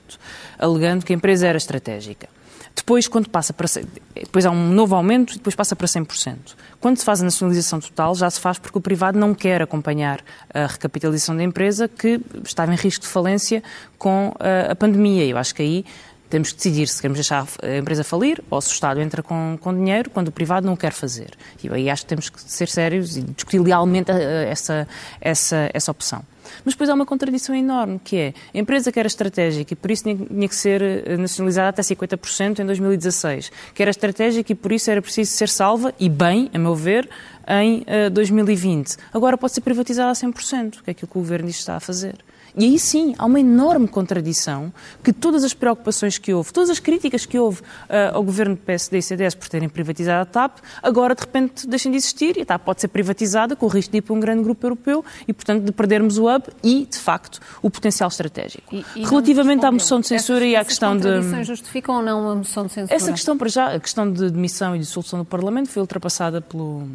alegando 0.57 1.05
que 1.05 1.13
a 1.13 1.15
empresa 1.15 1.47
era 1.47 1.57
estratégica. 1.57 2.27
Depois, 2.75 3.07
quando 3.07 3.29
passa 3.29 3.53
para, 3.53 3.67
depois 4.15 4.45
há 4.45 4.51
um 4.51 4.71
novo 4.71 4.95
aumento 4.95 5.33
e 5.33 5.37
depois 5.37 5.55
passa 5.55 5.75
para 5.75 5.87
100%. 5.87 6.55
Quando 6.79 6.97
se 6.97 7.05
faz 7.05 7.21
a 7.21 7.25
nacionalização 7.25 7.79
total, 7.79 8.15
já 8.15 8.29
se 8.29 8.39
faz 8.39 8.57
porque 8.57 8.77
o 8.77 8.81
privado 8.81 9.19
não 9.19 9.35
quer 9.35 9.61
acompanhar 9.61 10.21
a 10.53 10.67
recapitalização 10.67 11.35
da 11.35 11.43
empresa 11.43 11.87
que 11.87 12.19
estava 12.43 12.73
em 12.73 12.77
risco 12.77 13.03
de 13.03 13.11
falência 13.11 13.61
com 13.97 14.33
a, 14.39 14.47
eh, 14.47 14.71
a 14.71 14.75
pandemia. 14.75 15.25
Eu 15.25 15.37
acho 15.37 15.53
que 15.53 15.61
aí 15.61 15.85
temos 16.31 16.51
que 16.51 16.57
decidir 16.57 16.87
se 16.87 17.01
queremos 17.01 17.17
deixar 17.17 17.45
a 17.61 17.77
empresa 17.77 18.03
falir 18.03 18.41
ou 18.49 18.59
se 18.61 18.69
o 18.69 18.73
Estado 18.73 19.01
entra 19.01 19.21
com, 19.21 19.57
com 19.59 19.73
dinheiro 19.73 20.09
quando 20.09 20.29
o 20.29 20.31
privado 20.31 20.65
não 20.65 20.75
quer 20.75 20.93
fazer. 20.93 21.31
E 21.61 21.69
aí 21.69 21.89
acho 21.89 22.03
que 22.03 22.09
temos 22.09 22.29
que 22.29 22.41
ser 22.41 22.69
sérios 22.69 23.17
e 23.17 23.21
discutir 23.21 23.59
lealmente 23.59 24.11
eh, 24.11 24.49
essa, 24.49 24.87
essa, 25.19 25.69
essa 25.73 25.91
opção. 25.91 26.23
Mas 26.63 26.73
depois 26.73 26.89
há 26.89 26.93
uma 26.93 27.05
contradição 27.05 27.53
enorme, 27.53 27.99
que 28.03 28.15
é 28.17 28.33
a 28.53 28.57
empresa 28.57 28.91
que 28.91 28.99
era 28.99 29.07
estratégica 29.07 29.73
e 29.73 29.75
por 29.75 29.91
isso 29.91 30.03
tinha 30.03 30.47
que 30.47 30.55
ser 30.55 30.81
eh, 30.81 31.17
nacionalizada 31.17 31.69
até 31.69 31.81
50% 31.81 32.59
em 32.59 32.65
2016, 32.65 33.51
que 33.73 33.81
era 33.81 33.91
estratégica 33.91 34.51
e 34.51 34.55
por 34.55 34.71
isso 34.71 34.89
era 34.89 35.01
preciso 35.01 35.31
ser 35.31 35.49
salva, 35.49 35.93
e 35.99 36.07
bem, 36.09 36.49
a 36.53 36.57
meu 36.57 36.75
ver, 36.75 37.09
em 37.47 37.85
2020. 38.11 38.93
Eh, 38.93 38.97
Agora 39.13 39.37
pode 39.37 39.53
ser 39.53 39.61
privatizada 39.61 40.11
a 40.11 40.13
100%, 40.13 40.81
que 40.83 40.89
é 40.89 40.91
aquilo 40.91 41.11
que 41.11 41.17
o 41.17 41.21
Governo 41.21 41.49
está 41.49 41.75
a 41.75 41.79
fazer. 41.79 42.15
E 42.55 42.65
aí 42.65 42.79
sim, 42.79 43.13
há 43.17 43.25
uma 43.25 43.39
enorme 43.39 43.87
contradição 43.87 44.71
que 45.03 45.13
todas 45.13 45.43
as 45.43 45.53
preocupações 45.53 46.17
que 46.17 46.33
houve, 46.33 46.51
todas 46.51 46.69
as 46.69 46.79
críticas 46.79 47.25
que 47.25 47.39
houve 47.39 47.61
uh, 47.61 48.13
ao 48.13 48.23
governo 48.23 48.55
do 48.55 48.61
PSD 48.61 48.97
e 48.97 49.01
CDS 49.01 49.35
por 49.35 49.47
terem 49.47 49.69
privatizado 49.69 50.21
a 50.21 50.25
TAP, 50.25 50.57
agora 50.81 51.15
de 51.15 51.21
repente 51.21 51.67
deixem 51.67 51.91
de 51.91 51.97
existir 51.97 52.37
e 52.37 52.41
a 52.41 52.45
TAP 52.45 52.63
pode 52.63 52.81
ser 52.81 52.87
privatizada 52.89 53.55
com 53.55 53.65
o 53.65 53.69
risco 53.69 53.91
de 53.91 53.99
ir 53.99 54.01
para 54.01 54.13
um 54.13 54.19
grande 54.19 54.43
grupo 54.43 54.65
europeu 54.65 55.03
e, 55.27 55.33
portanto, 55.33 55.63
de 55.63 55.71
perdermos 55.71 56.17
o 56.17 56.27
hub 56.27 56.45
e, 56.63 56.85
de 56.85 56.97
facto, 56.97 57.39
o 57.61 57.69
potencial 57.69 58.09
estratégico. 58.09 58.75
E, 58.75 58.85
e 58.95 59.05
Relativamente 59.05 59.65
à 59.65 59.71
moção 59.71 59.99
de 59.99 60.07
censura 60.07 60.45
e 60.45 60.55
à 60.55 60.65
questão 60.65 60.97
de... 60.97 61.07
As 61.07 61.47
justificam 61.47 61.95
ou 61.95 62.01
não 62.01 62.29
a 62.29 62.35
moção 62.35 62.65
de 62.65 62.73
censura? 62.73 62.95
Essa 62.95 63.11
questão, 63.11 63.37
para 63.37 63.49
já, 63.49 63.73
a 63.75 63.79
questão 63.79 64.11
de 64.11 64.29
demissão 64.29 64.75
e 64.75 64.79
dissolução 64.79 65.19
do 65.19 65.25
Parlamento 65.25 65.69
foi 65.69 65.81
ultrapassada 65.81 66.41
pelo 66.41 66.87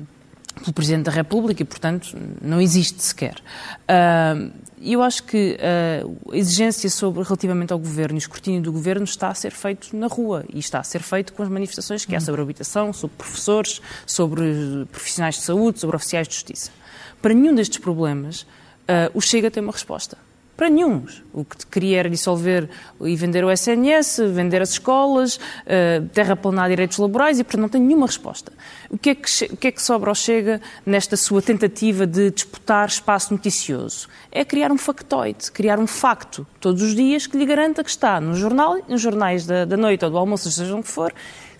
pelo 0.56 0.72
Presidente 0.72 1.04
da 1.04 1.10
República 1.10 1.62
e, 1.62 1.66
portanto, 1.66 2.16
não 2.40 2.60
existe 2.60 3.02
sequer. 3.02 3.36
Uh, 3.82 4.50
eu 4.80 5.02
acho 5.02 5.22
que 5.24 5.56
uh, 5.56 6.32
a 6.32 6.36
exigência 6.36 6.88
sobre, 6.90 7.22
relativamente 7.22 7.72
ao 7.72 7.78
Governo 7.78 8.16
e 8.16 8.18
o 8.18 8.20
escrutínio 8.20 8.60
do 8.60 8.72
Governo 8.72 9.04
está 9.04 9.28
a 9.28 9.34
ser 9.34 9.52
feito 9.52 9.96
na 9.96 10.06
rua 10.06 10.44
e 10.52 10.58
está 10.58 10.80
a 10.80 10.82
ser 10.82 11.02
feito 11.02 11.32
com 11.32 11.42
as 11.42 11.48
manifestações 11.48 12.04
que 12.04 12.14
há 12.14 12.20
sobre 12.20 12.40
a 12.40 12.44
habitação, 12.44 12.92
sobre 12.92 13.16
professores, 13.16 13.80
sobre 14.06 14.86
profissionais 14.92 15.36
de 15.36 15.42
saúde, 15.42 15.80
sobre 15.80 15.96
oficiais 15.96 16.28
de 16.28 16.34
justiça. 16.34 16.70
Para 17.22 17.32
nenhum 17.32 17.54
destes 17.54 17.78
problemas, 17.78 18.42
uh, 18.42 19.10
o 19.14 19.20
Chega 19.20 19.50
tem 19.50 19.62
uma 19.62 19.72
resposta 19.72 20.18
para 20.56 20.70
nenhum. 20.70 21.04
O 21.32 21.44
que 21.44 21.66
queria 21.66 21.98
era 21.98 22.10
dissolver 22.10 22.68
e 23.00 23.14
vender 23.14 23.44
o 23.44 23.50
SNS, 23.50 24.20
vender 24.32 24.62
as 24.62 24.70
escolas, 24.70 25.36
uh, 25.36 26.08
terraplanar 26.12 26.68
direitos 26.68 26.96
laborais 26.98 27.38
e, 27.38 27.44
portanto, 27.44 27.60
não 27.60 27.68
tem 27.68 27.80
nenhuma 27.80 28.06
resposta. 28.06 28.52
O 28.88 28.96
que, 28.96 29.10
é 29.10 29.14
que, 29.14 29.44
o 29.52 29.56
que 29.56 29.68
é 29.68 29.72
que 29.72 29.82
sobra 29.82 30.10
ao 30.10 30.14
Chega 30.14 30.60
nesta 30.84 31.16
sua 31.16 31.42
tentativa 31.42 32.06
de 32.06 32.30
disputar 32.30 32.88
espaço 32.88 33.34
noticioso? 33.34 34.08
É 34.32 34.44
criar 34.44 34.72
um 34.72 34.78
factoide, 34.78 35.52
criar 35.52 35.78
um 35.78 35.86
facto 35.86 36.46
todos 36.58 36.82
os 36.82 36.94
dias 36.94 37.26
que 37.26 37.36
lhe 37.36 37.44
garanta 37.44 37.84
que 37.84 37.90
está 37.90 38.20
no 38.20 38.34
jornal, 38.34 38.78
nos 38.88 39.00
jornais 39.00 39.44
da, 39.44 39.64
da 39.64 39.76
noite 39.76 40.04
ou 40.04 40.10
do 40.10 40.16
almoço, 40.16 40.50
seja 40.50 40.74
onde 40.74 40.86
for, 40.86 41.12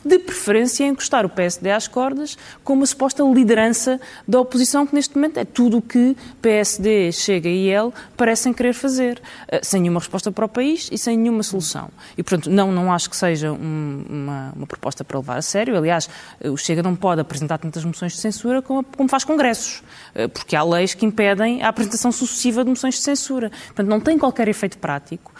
de 0.07 0.19
preferência 0.21 0.85
encostar 0.85 1.27
o 1.27 1.29
PSD 1.29 1.71
às 1.71 1.89
cordas 1.89 2.39
com 2.63 2.75
uma 2.75 2.87
suposta 2.87 3.23
liderança 3.25 4.01
da 4.27 4.41
oposição, 4.41 4.87
que 4.87 4.95
neste 4.95 5.15
momento 5.17 5.39
é 5.39 5.45
tudo 5.45 5.79
o 5.79 5.83
que 5.83 6.17
PSD, 6.41 7.11
Chega 7.13 7.49
e 7.49 7.69
ele 7.69 7.93
parecem 8.17 8.53
querer 8.53 8.73
fazer, 8.73 9.21
eh, 9.49 9.61
sem 9.63 9.81
nenhuma 9.81 9.99
resposta 9.99 10.31
para 10.31 10.45
o 10.45 10.49
país 10.49 10.89
e 10.93 10.99
sem 10.99 11.17
nenhuma 11.17 11.43
solução. 11.43 11.91
E, 12.17 12.23
portanto, 12.23 12.51
não, 12.51 12.71
não 12.71 12.93
acho 12.93 13.11
que 13.11 13.17
seja 13.17 13.53
um, 13.53 14.05
uma, 14.09 14.53
uma, 14.55 14.67
proposta 14.67 15.03
para 15.03 15.19
levar 15.19 15.39
a 15.39 15.43
sério. 15.43 15.77
Aliás, 15.77 16.09
eh, 16.41 16.49
o 16.49 16.57
Chega 16.57 16.83
não 16.83 16.95
pode 16.95 17.21
apresentar 17.21 17.59
tantas 17.59 17.85
moções 17.85 18.13
de 18.13 18.19
censura 18.19 18.63
como, 18.63 18.85
como 18.85 19.09
faz 19.09 19.25
congressos, 19.25 19.83
eh, 20.15 20.29
porque 20.29 20.55
há 20.55 20.63
leis 20.63 20.95
que 20.95 21.05
impedem 21.05 21.63
a 21.63 21.69
apresentação 21.69 22.13
sucessiva 22.13 22.63
de 22.63 22.71
moções 22.71 22.95
de 22.95 23.01
censura. 23.01 23.51
Portanto, 23.67 23.89
não 23.89 24.01
tem 24.01 24.19
qualquer 24.19 24.49
efeito 24.49 24.79
prático. 24.79 25.33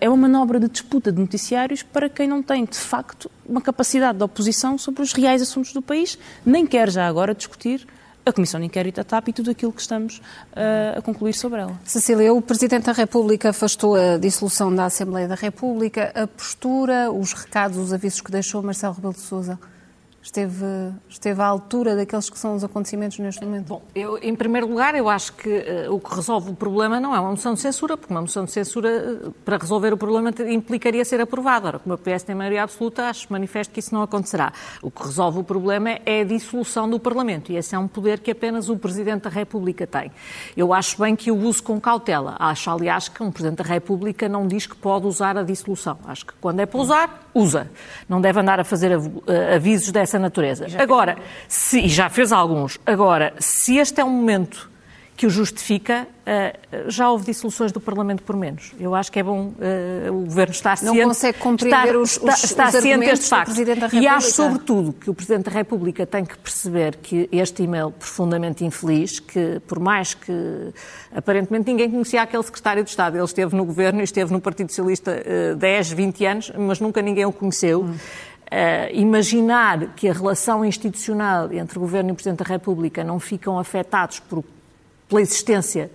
É 0.00 0.08
uma 0.08 0.28
manobra 0.28 0.60
de 0.60 0.68
disputa 0.68 1.10
de 1.10 1.18
noticiários 1.18 1.82
para 1.82 2.08
quem 2.08 2.28
não 2.28 2.42
tem, 2.42 2.66
de 2.66 2.76
facto, 2.76 3.30
uma 3.46 3.62
capacidade 3.62 3.83
de 4.14 4.22
oposição 4.22 4.76
sobre 4.78 5.02
os 5.02 5.12
reais 5.12 5.42
assuntos 5.42 5.72
do 5.72 5.82
país, 5.82 6.18
nem 6.44 6.66
quer 6.66 6.90
já 6.90 7.06
agora 7.06 7.34
discutir 7.34 7.86
a 8.26 8.32
Comissão 8.32 8.58
de 8.58 8.66
Inquérito 8.66 8.96
da 8.96 9.04
TAP 9.04 9.28
e 9.28 9.32
tudo 9.32 9.50
aquilo 9.50 9.72
que 9.72 9.82
estamos 9.82 10.18
uh, 10.18 10.98
a 10.98 11.02
concluir 11.02 11.34
sobre 11.34 11.60
ela. 11.60 11.78
Cecília, 11.84 12.32
o 12.32 12.40
Presidente 12.40 12.84
da 12.84 12.92
República 12.92 13.50
afastou 13.50 13.96
a 13.96 14.16
dissolução 14.16 14.74
da 14.74 14.86
Assembleia 14.86 15.28
da 15.28 15.34
República, 15.34 16.10
a 16.14 16.26
postura, 16.26 17.12
os 17.12 17.32
recados, 17.34 17.76
os 17.76 17.92
avisos 17.92 18.20
que 18.22 18.30
deixou 18.30 18.62
Marcelo 18.62 18.94
Rebelo 18.94 19.12
de 19.12 19.20
Sousa 19.20 19.58
esteve, 20.24 20.64
esteve 21.08 21.40
à 21.42 21.46
altura 21.46 21.94
daqueles 21.94 22.30
que 22.30 22.38
são 22.38 22.54
os 22.54 22.64
acontecimentos 22.64 23.18
neste 23.18 23.44
momento? 23.44 23.68
Bom, 23.68 23.82
eu, 23.94 24.18
em 24.18 24.34
primeiro 24.34 24.66
lugar, 24.66 24.94
eu 24.94 25.08
acho 25.08 25.34
que 25.34 25.48
uh, 25.48 25.94
o 25.94 26.00
que 26.00 26.14
resolve 26.14 26.50
o 26.50 26.54
problema 26.54 26.98
não 26.98 27.14
é 27.14 27.20
uma 27.20 27.30
moção 27.30 27.52
de 27.52 27.60
censura, 27.60 27.96
porque 27.96 28.12
uma 28.12 28.22
moção 28.22 28.44
de 28.44 28.50
censura, 28.50 29.20
uh, 29.26 29.32
para 29.44 29.58
resolver 29.58 29.92
o 29.92 29.96
problema, 29.98 30.30
implicaria 30.48 31.04
ser 31.04 31.20
aprovada. 31.20 31.68
Ora, 31.68 31.78
como 31.78 31.94
a 31.94 31.98
PS 31.98 32.22
tem 32.22 32.34
maioria 32.34 32.62
absoluta, 32.62 33.08
acho 33.08 33.30
manifesto 33.30 33.72
que 33.72 33.80
isso 33.80 33.94
não 33.94 34.02
acontecerá. 34.02 34.52
O 34.80 34.90
que 34.90 35.02
resolve 35.02 35.40
o 35.40 35.44
problema 35.44 35.90
é 36.06 36.22
a 36.22 36.24
dissolução 36.24 36.88
do 36.88 36.98
Parlamento, 36.98 37.52
e 37.52 37.56
esse 37.56 37.74
é 37.74 37.78
um 37.78 37.86
poder 37.86 38.20
que 38.20 38.30
apenas 38.30 38.70
o 38.70 38.76
Presidente 38.76 39.24
da 39.24 39.30
República 39.30 39.86
tem. 39.86 40.10
Eu 40.56 40.72
acho 40.72 40.98
bem 41.00 41.14
que 41.14 41.30
o 41.30 41.36
use 41.36 41.62
com 41.62 41.78
cautela. 41.78 42.36
Acho, 42.38 42.70
aliás, 42.70 43.08
que 43.08 43.22
um 43.22 43.30
Presidente 43.30 43.58
da 43.58 43.64
República 43.64 44.26
não 44.26 44.48
diz 44.48 44.66
que 44.66 44.76
pode 44.76 45.06
usar 45.06 45.36
a 45.36 45.42
dissolução. 45.42 45.98
Acho 46.06 46.24
que 46.26 46.32
quando 46.40 46.60
é 46.60 46.66
para 46.66 46.80
usar, 46.80 47.30
usa. 47.34 47.70
Não 48.08 48.20
deve 48.20 48.40
andar 48.40 48.58
a 48.58 48.64
fazer 48.64 48.92
eh, 48.92 49.54
avisos 49.56 49.90
dessa 49.90 50.13
dessa 50.14 50.18
natureza. 50.18 50.66
Agora, 50.78 51.16
se, 51.48 51.80
e 51.80 51.88
já 51.88 52.08
fez 52.08 52.32
alguns, 52.32 52.78
agora, 52.86 53.34
se 53.38 53.76
este 53.76 54.00
é 54.00 54.04
um 54.04 54.10
momento 54.10 54.72
que 55.16 55.26
o 55.26 55.30
justifica, 55.30 56.08
eh, 56.26 56.58
já 56.88 57.08
houve 57.08 57.26
dissoluções 57.26 57.70
do 57.70 57.78
Parlamento 57.78 58.24
por 58.24 58.34
menos. 58.34 58.72
Eu 58.80 58.96
acho 58.96 59.12
que 59.12 59.20
é 59.20 59.22
bom 59.22 59.52
uh, 59.52 60.12
o 60.12 60.24
Governo 60.24 60.52
estar 60.52 60.76
ciente... 60.76 60.98
Não 60.98 61.06
consegue 61.06 61.38
compreender 61.38 61.96
os, 61.96 62.16
os, 62.16 62.44
está, 62.44 62.72
ciente 62.72 63.06
deste 63.06 63.28
facto. 63.28 63.46
Presidente 63.46 63.78
da 63.78 63.86
República. 63.86 64.12
E 64.12 64.16
acho, 64.16 64.32
sobretudo, 64.32 64.92
que 64.92 65.08
o 65.08 65.14
Presidente 65.14 65.44
da 65.44 65.52
República 65.52 66.04
tem 66.04 66.24
que 66.24 66.36
perceber 66.36 66.96
que 66.96 67.28
este 67.30 67.62
e-mail 67.62 67.92
profundamente 67.92 68.64
infeliz, 68.64 69.20
que 69.20 69.60
por 69.68 69.78
mais 69.78 70.14
que 70.14 70.32
aparentemente 71.14 71.70
ninguém 71.70 71.88
conhecia 71.88 72.20
aquele 72.20 72.42
Secretário 72.42 72.82
de 72.82 72.90
Estado, 72.90 73.16
ele 73.16 73.24
esteve 73.24 73.54
no 73.54 73.64
Governo 73.64 74.00
e 74.00 74.04
esteve 74.04 74.32
no 74.32 74.40
Partido 74.40 74.70
Socialista 74.70 75.12
uh, 75.52 75.54
10, 75.54 75.92
20 75.92 76.26
anos, 76.26 76.52
mas 76.58 76.80
nunca 76.80 77.00
ninguém 77.00 77.24
o 77.24 77.32
conheceu. 77.32 77.82
Hum. 77.82 77.94
Uh, 78.54 78.86
imaginar 78.92 79.94
que 79.96 80.08
a 80.08 80.12
relação 80.12 80.64
institucional 80.64 81.52
entre 81.52 81.76
o 81.76 81.80
Governo 81.80 82.10
e 82.10 82.12
o 82.12 82.14
Presidente 82.14 82.38
da 82.38 82.44
República 82.44 83.02
não 83.02 83.18
ficam 83.18 83.58
afetados 83.58 84.20
por, 84.20 84.44
pela 85.08 85.20
existência 85.20 85.90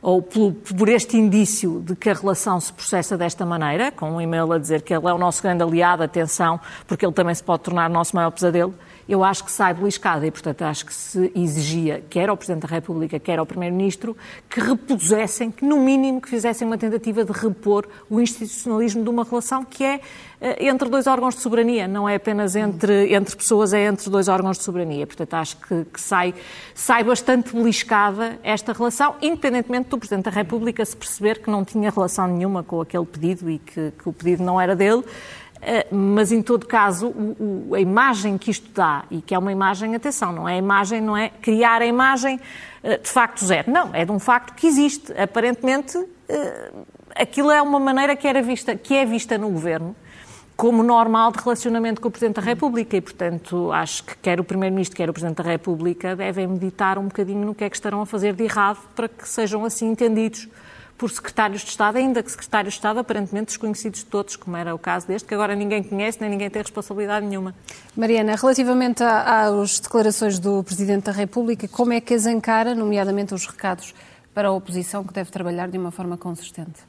ou 0.00 0.22
por, 0.22 0.54
por, 0.54 0.88
este 0.88 1.18
indício 1.18 1.82
de 1.84 1.94
que 1.94 2.08
a 2.08 2.14
relação 2.14 2.58
se 2.58 2.72
processa 2.72 3.14
desta 3.14 3.44
maneira, 3.44 3.92
com 3.92 4.12
um 4.12 4.20
e-mail 4.22 4.50
a 4.52 4.58
dizer 4.58 4.80
que 4.80 4.94
ele 4.94 5.06
é 5.06 5.12
o 5.12 5.18
nosso 5.18 5.42
grande 5.42 5.62
aliado, 5.62 6.02
atenção, 6.02 6.58
porque 6.86 7.04
ele 7.04 7.12
também 7.12 7.34
se 7.34 7.44
pode 7.44 7.64
tornar 7.64 7.90
nosso 7.90 8.16
maior 8.16 8.30
pesadelo, 8.30 8.72
eu 9.08 9.24
acho 9.24 9.42
que 9.44 9.50
sai 9.50 9.72
beliscada 9.72 10.26
e, 10.26 10.30
portanto, 10.30 10.62
acho 10.62 10.84
que 10.84 10.92
se 10.92 11.32
exigia, 11.34 12.04
quer 12.10 12.28
ao 12.28 12.36
Presidente 12.36 12.62
da 12.62 12.68
República, 12.68 13.18
quer 13.18 13.38
ao 13.38 13.46
Primeiro-Ministro, 13.46 14.14
que 14.50 14.60
repusessem, 14.60 15.50
que 15.50 15.64
no 15.64 15.78
mínimo 15.80 16.20
que 16.20 16.28
fizessem 16.28 16.66
uma 16.66 16.76
tentativa 16.76 17.24
de 17.24 17.32
repor 17.32 17.86
o 18.10 18.20
institucionalismo 18.20 19.02
de 19.02 19.08
uma 19.08 19.24
relação 19.24 19.64
que 19.64 19.82
é 19.82 20.00
eh, 20.40 20.66
entre 20.66 20.90
dois 20.90 21.06
órgãos 21.06 21.34
de 21.34 21.40
soberania, 21.40 21.88
não 21.88 22.08
é 22.08 22.16
apenas 22.16 22.54
entre, 22.54 23.14
entre 23.14 23.34
pessoas, 23.34 23.72
é 23.72 23.86
entre 23.86 24.10
dois 24.10 24.28
órgãos 24.28 24.58
de 24.58 24.64
soberania. 24.64 25.06
Portanto, 25.06 25.34
acho 25.34 25.56
que, 25.56 25.84
que 25.86 26.00
sai, 26.00 26.34
sai 26.74 27.02
bastante 27.02 27.54
beliscada 27.54 28.38
esta 28.42 28.74
relação, 28.74 29.16
independentemente 29.22 29.88
do 29.88 29.98
Presidente 29.98 30.26
da 30.26 30.30
República 30.30 30.84
se 30.84 30.96
perceber 30.96 31.40
que 31.40 31.50
não 31.50 31.64
tinha 31.64 31.90
relação 31.90 32.28
nenhuma 32.28 32.62
com 32.62 32.80
aquele 32.80 33.06
pedido 33.06 33.50
e 33.50 33.58
que, 33.58 33.90
que 33.90 34.08
o 34.08 34.12
pedido 34.12 34.42
não 34.44 34.60
era 34.60 34.76
dele. 34.76 35.02
Eh, 35.60 35.86
mas 35.90 36.30
em 36.30 36.42
todo 36.42 36.66
caso, 36.66 37.08
o, 37.08 37.68
o, 37.70 37.74
a 37.74 37.80
imagem 37.80 38.38
que 38.38 38.50
isto 38.50 38.70
dá, 38.72 39.04
e 39.10 39.20
que 39.20 39.34
é 39.34 39.38
uma 39.38 39.50
imagem, 39.50 39.94
atenção, 39.94 40.32
não 40.32 40.48
é 40.48 40.56
imagem, 40.56 41.00
não 41.00 41.16
é 41.16 41.28
criar 41.28 41.82
a 41.82 41.86
imagem 41.86 42.40
eh, 42.82 42.98
de 42.98 43.08
facto 43.08 43.44
zero, 43.44 43.70
não, 43.70 43.94
é 43.94 44.04
de 44.04 44.12
um 44.12 44.18
facto 44.18 44.54
que 44.54 44.66
existe. 44.66 45.12
Aparentemente, 45.20 45.98
eh, 46.28 46.72
aquilo 47.14 47.50
é 47.50 47.60
uma 47.60 47.80
maneira 47.80 48.14
que, 48.14 48.26
era 48.26 48.40
vista, 48.40 48.76
que 48.76 48.94
é 48.94 49.04
vista 49.04 49.36
no 49.36 49.50
governo 49.50 49.94
como 50.56 50.82
normal 50.82 51.30
de 51.30 51.38
relacionamento 51.38 52.00
com 52.00 52.08
o 52.08 52.10
Presidente 52.10 52.36
da 52.36 52.42
República 52.42 52.96
e, 52.96 53.00
portanto, 53.00 53.70
acho 53.70 54.02
que 54.02 54.16
quer 54.16 54.40
o 54.40 54.44
Primeiro-Ministro, 54.44 54.96
quer 54.96 55.08
o 55.08 55.12
Presidente 55.12 55.36
da 55.36 55.44
República 55.44 56.16
devem 56.16 56.48
meditar 56.48 56.98
um 56.98 57.04
bocadinho 57.04 57.46
no 57.46 57.54
que 57.54 57.62
é 57.62 57.70
que 57.70 57.76
estarão 57.76 58.00
a 58.00 58.06
fazer 58.06 58.34
de 58.34 58.42
errado 58.42 58.80
para 58.96 59.08
que 59.08 59.28
sejam 59.28 59.64
assim 59.64 59.88
entendidos 59.88 60.48
por 60.98 61.10
secretários 61.10 61.62
de 61.62 61.68
Estado, 61.68 61.96
ainda 61.96 62.22
que 62.24 62.30
secretários 62.30 62.74
de 62.74 62.78
Estado 62.78 62.98
aparentemente 62.98 63.46
desconhecidos 63.46 64.00
de 64.00 64.06
todos, 64.06 64.34
como 64.34 64.56
era 64.56 64.74
o 64.74 64.78
caso 64.78 65.06
deste, 65.06 65.28
que 65.28 65.32
agora 65.32 65.54
ninguém 65.54 65.80
conhece, 65.80 66.20
nem 66.20 66.28
ninguém 66.28 66.50
tem 66.50 66.60
responsabilidade 66.60 67.24
nenhuma. 67.24 67.54
Mariana, 67.96 68.34
relativamente 68.34 69.04
às 69.04 69.78
declarações 69.78 70.40
do 70.40 70.62
Presidente 70.64 71.04
da 71.04 71.12
República, 71.12 71.68
como 71.68 71.92
é 71.92 72.00
que 72.00 72.12
as 72.12 72.26
encara, 72.26 72.74
nomeadamente 72.74 73.32
os 73.32 73.46
recados 73.46 73.94
para 74.34 74.48
a 74.48 74.52
oposição, 74.52 75.04
que 75.04 75.12
deve 75.14 75.30
trabalhar 75.30 75.68
de 75.68 75.78
uma 75.78 75.92
forma 75.92 76.18
consistente? 76.18 76.80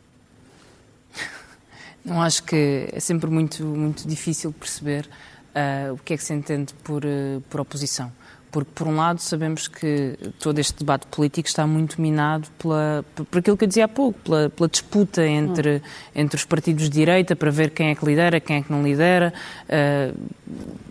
Não 2.03 2.19
acho 2.19 2.43
que 2.43 2.89
é 2.91 2.99
sempre 2.99 3.29
muito, 3.29 3.63
muito 3.63 4.07
difícil 4.07 4.51
perceber 4.51 5.07
uh, 5.49 5.93
o 5.93 5.97
que 5.99 6.15
é 6.15 6.17
que 6.17 6.23
se 6.23 6.33
entende 6.33 6.73
por, 6.83 7.05
uh, 7.05 7.41
por 7.49 7.59
oposição. 7.61 8.11
Porque, 8.51 8.71
por 8.73 8.87
um 8.87 8.95
lado, 8.95 9.19
sabemos 9.19 9.67
que 9.67 10.17
todo 10.39 10.57
este 10.57 10.79
debate 10.79 11.05
político 11.07 11.47
está 11.47 11.67
muito 11.67 12.01
minado 12.01 12.47
pela, 12.57 13.05
por 13.29 13.39
aquilo 13.39 13.55
que 13.55 13.63
eu 13.63 13.67
dizia 13.67 13.85
há 13.85 13.87
pouco, 13.87 14.19
pela, 14.21 14.49
pela 14.49 14.67
disputa 14.67 15.25
entre, 15.25 15.81
entre 16.15 16.35
os 16.35 16.45
partidos 16.45 16.85
de 16.85 16.89
direita 16.89 17.35
para 17.35 17.51
ver 17.51 17.69
quem 17.69 17.89
é 17.89 17.95
que 17.95 18.03
lidera, 18.03 18.39
quem 18.39 18.57
é 18.57 18.61
que 18.63 18.71
não 18.71 18.81
lidera. 18.81 19.31
Uh, 19.65 20.17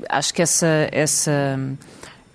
acho 0.09 0.33
que 0.33 0.41
essa, 0.41 0.89
essa, 0.93 1.59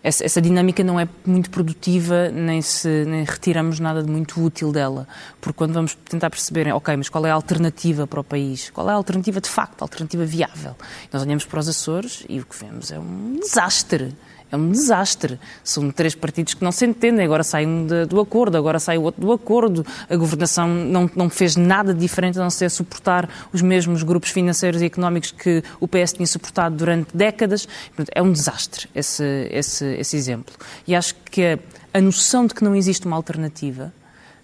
essa, 0.04 0.26
essa, 0.26 0.42
dinâmica 0.42 0.84
não 0.84 1.00
é 1.00 1.08
muito 1.26 1.50
produtiva, 1.50 2.30
nem, 2.30 2.62
se, 2.62 3.06
nem 3.06 3.24
retiramos 3.24 3.80
nada 3.80 4.04
de 4.04 4.12
muito 4.12 4.44
útil 4.44 4.74
dela. 4.74 5.08
Porque 5.40 5.58
quando 5.58 5.74
vamos 5.74 5.96
tentar 5.96 6.30
perceber, 6.30 6.68
ok, 6.74 6.98
mas 6.98 7.08
qual 7.08 7.26
é 7.26 7.32
a 7.32 7.34
alternativa 7.34 8.06
para 8.06 8.20
o 8.20 8.24
país? 8.26 8.70
Qual 8.72 8.90
é 8.90 8.92
a 8.92 8.96
alternativa 8.96 9.40
de 9.40 9.50
facto, 9.50 9.82
a 9.82 9.86
alternativa 9.86 10.26
viável? 10.26 10.76
Nós 11.14 11.22
olhamos 11.22 11.46
para 11.46 11.60
os 11.62 11.70
Açores 11.70 12.26
e 12.28 12.42
o 12.42 12.46
que 12.46 12.58
vemos 12.58 12.92
é 12.92 13.00
um 13.00 13.40
desastre 13.40 14.14
é 14.54 14.58
um 14.58 14.70
desastre. 14.70 15.40
São 15.64 15.90
três 15.90 16.14
partidos 16.14 16.54
que 16.54 16.64
não 16.64 16.72
se 16.72 16.86
entendem, 16.86 17.26
agora 17.26 17.44
sai 17.44 17.66
um 17.66 17.88
de, 17.88 18.06
do 18.06 18.20
acordo, 18.20 18.56
agora 18.56 18.78
sai 18.80 19.00
o 19.00 19.02
outro 19.02 19.20
do 19.20 19.32
acordo. 19.32 19.84
A 20.08 20.16
governação 20.16 20.68
não, 20.68 21.10
não 21.16 21.28
fez 21.28 21.56
nada 21.56 21.92
diferente 21.92 22.38
a 22.38 22.44
não 22.44 22.52
ser 22.52 22.70
suportar 22.70 23.28
os 23.52 23.64
mesmos 23.64 24.04
grupos 24.04 24.30
financeiros 24.30 24.82
e 24.84 24.86
económicos 24.86 25.32
que 25.32 25.64
o 25.80 25.88
PS 25.88 26.14
tinha 26.14 26.28
suportado 26.28 26.76
durante 26.76 27.18
décadas. 27.18 27.68
É 28.14 28.22
um 28.22 28.32
desastre 28.32 28.88
esse, 28.94 29.48
esse, 29.52 29.86
esse 29.96 30.16
exemplo. 30.16 30.54
E 30.86 30.96
acho 30.96 31.16
que 31.32 31.44
a, 31.44 31.98
a 31.98 32.00
noção 32.00 32.46
de 32.46 32.54
que 32.54 32.64
não 32.64 32.76
existe 32.76 33.08
uma 33.08 33.16
alternativa 33.16 33.92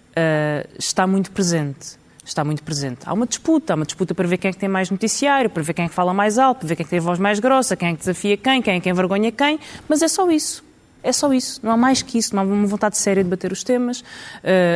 uh, 0.10 0.69
está 0.80 1.06
muito 1.06 1.30
presente 1.30 2.00
está 2.30 2.44
muito 2.44 2.63
presente. 2.63 3.02
Há 3.06 3.13
uma 3.13 3.26
disputa, 3.26 3.74
há 3.74 3.76
uma 3.76 3.86
disputa 3.86 4.15
para 4.15 4.28
ver 4.28 4.38
quem 4.38 4.50
é 4.50 4.52
que 4.54 4.60
tem 4.60 4.70
mais 4.70 4.89
noticiário, 4.89 5.50
para 5.50 5.63
ver 5.63 5.74
quem 5.74 5.86
é 5.86 5.89
que 5.89 5.94
fala 5.94 6.13
mais 6.13 6.38
alto, 6.38 6.60
para 6.60 6.68
ver 6.70 6.76
quem 6.76 6.84
é 6.84 6.86
que 6.86 6.89
tem 6.89 7.00
voz 7.00 7.20
mais 7.20 7.39
grossa, 7.39 7.76
quem 7.76 7.89
é 7.89 7.92
que 7.94 8.00
desafia 8.00 8.38
quem, 8.38 8.62
quem 8.62 8.76
é 8.76 8.80
que 8.80 8.89
envergonha 8.89 9.32
quem, 9.32 9.60
mas 9.88 10.02
é 10.02 10.08
só 10.08 10.30
isso. 10.30 10.68
É 11.02 11.12
só 11.12 11.32
isso, 11.34 11.60
não 11.64 11.72
há 11.72 11.78
mais 11.78 12.02
que 12.02 12.18
isso, 12.18 12.36
não 12.36 12.44
há 12.44 12.46
uma 12.46 12.68
vontade 12.68 12.98
séria 12.98 13.24
de 13.24 13.30
bater 13.30 13.52
os 13.52 13.64
temas, 13.64 14.02
uh, 14.02 14.04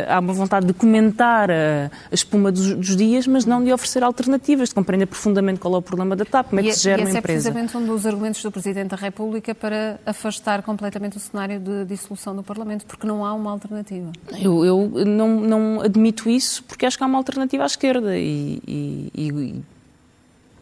há 0.08 0.18
uma 0.18 0.32
vontade 0.32 0.66
de 0.66 0.72
comentar 0.72 1.50
uh, 1.50 1.90
a 2.10 2.14
espuma 2.14 2.50
dos, 2.50 2.74
dos, 2.74 2.96
dias, 2.96 3.26
mas 3.26 3.44
não 3.44 3.62
de 3.62 3.72
oferecer 3.72 4.02
alternativas, 4.02 4.70
de 4.70 4.74
compreender 4.74 5.06
profundamente 5.06 5.60
qual 5.60 5.74
é 5.74 5.78
o 5.78 5.82
problema 5.82 6.16
da 6.16 6.24
TAP, 6.24 6.48
como 6.48 6.60
é 6.60 6.64
que 6.64 6.72
se 6.72 6.84
gera 6.84 7.02
uma 7.02 7.10
empresa. 7.10 7.18
E 7.18 7.40
esse 7.40 7.48
é 7.48 7.52
precisamente 7.52 7.76
um 7.76 7.86
dos 7.86 8.06
argumentos 8.06 8.42
do 8.42 8.50
Presidente 8.50 8.88
da 8.90 8.96
República 8.96 9.54
para 9.54 10.00
afastar 10.06 10.62
completamente 10.62 11.16
o 11.16 11.20
cenário 11.20 11.60
de 11.60 11.84
dissolução 11.84 12.34
do 12.34 12.42
Parlamento, 12.42 12.86
porque 12.86 13.06
não 13.06 13.24
há 13.24 13.34
uma 13.34 13.50
alternativa. 13.50 14.10
Eu, 14.40 14.64
eu 14.64 15.04
não, 15.04 15.40
não, 15.40 15.80
admito 15.82 16.28
isso, 16.30 16.64
porque 16.64 16.86
acho 16.86 16.96
que 16.96 17.04
há 17.04 17.06
uma 17.06 17.18
alternativa 17.18 17.64
à 17.64 17.66
esquerda 17.66 18.16
e, 18.16 18.62
e, 18.66 19.10
e 19.14 19.62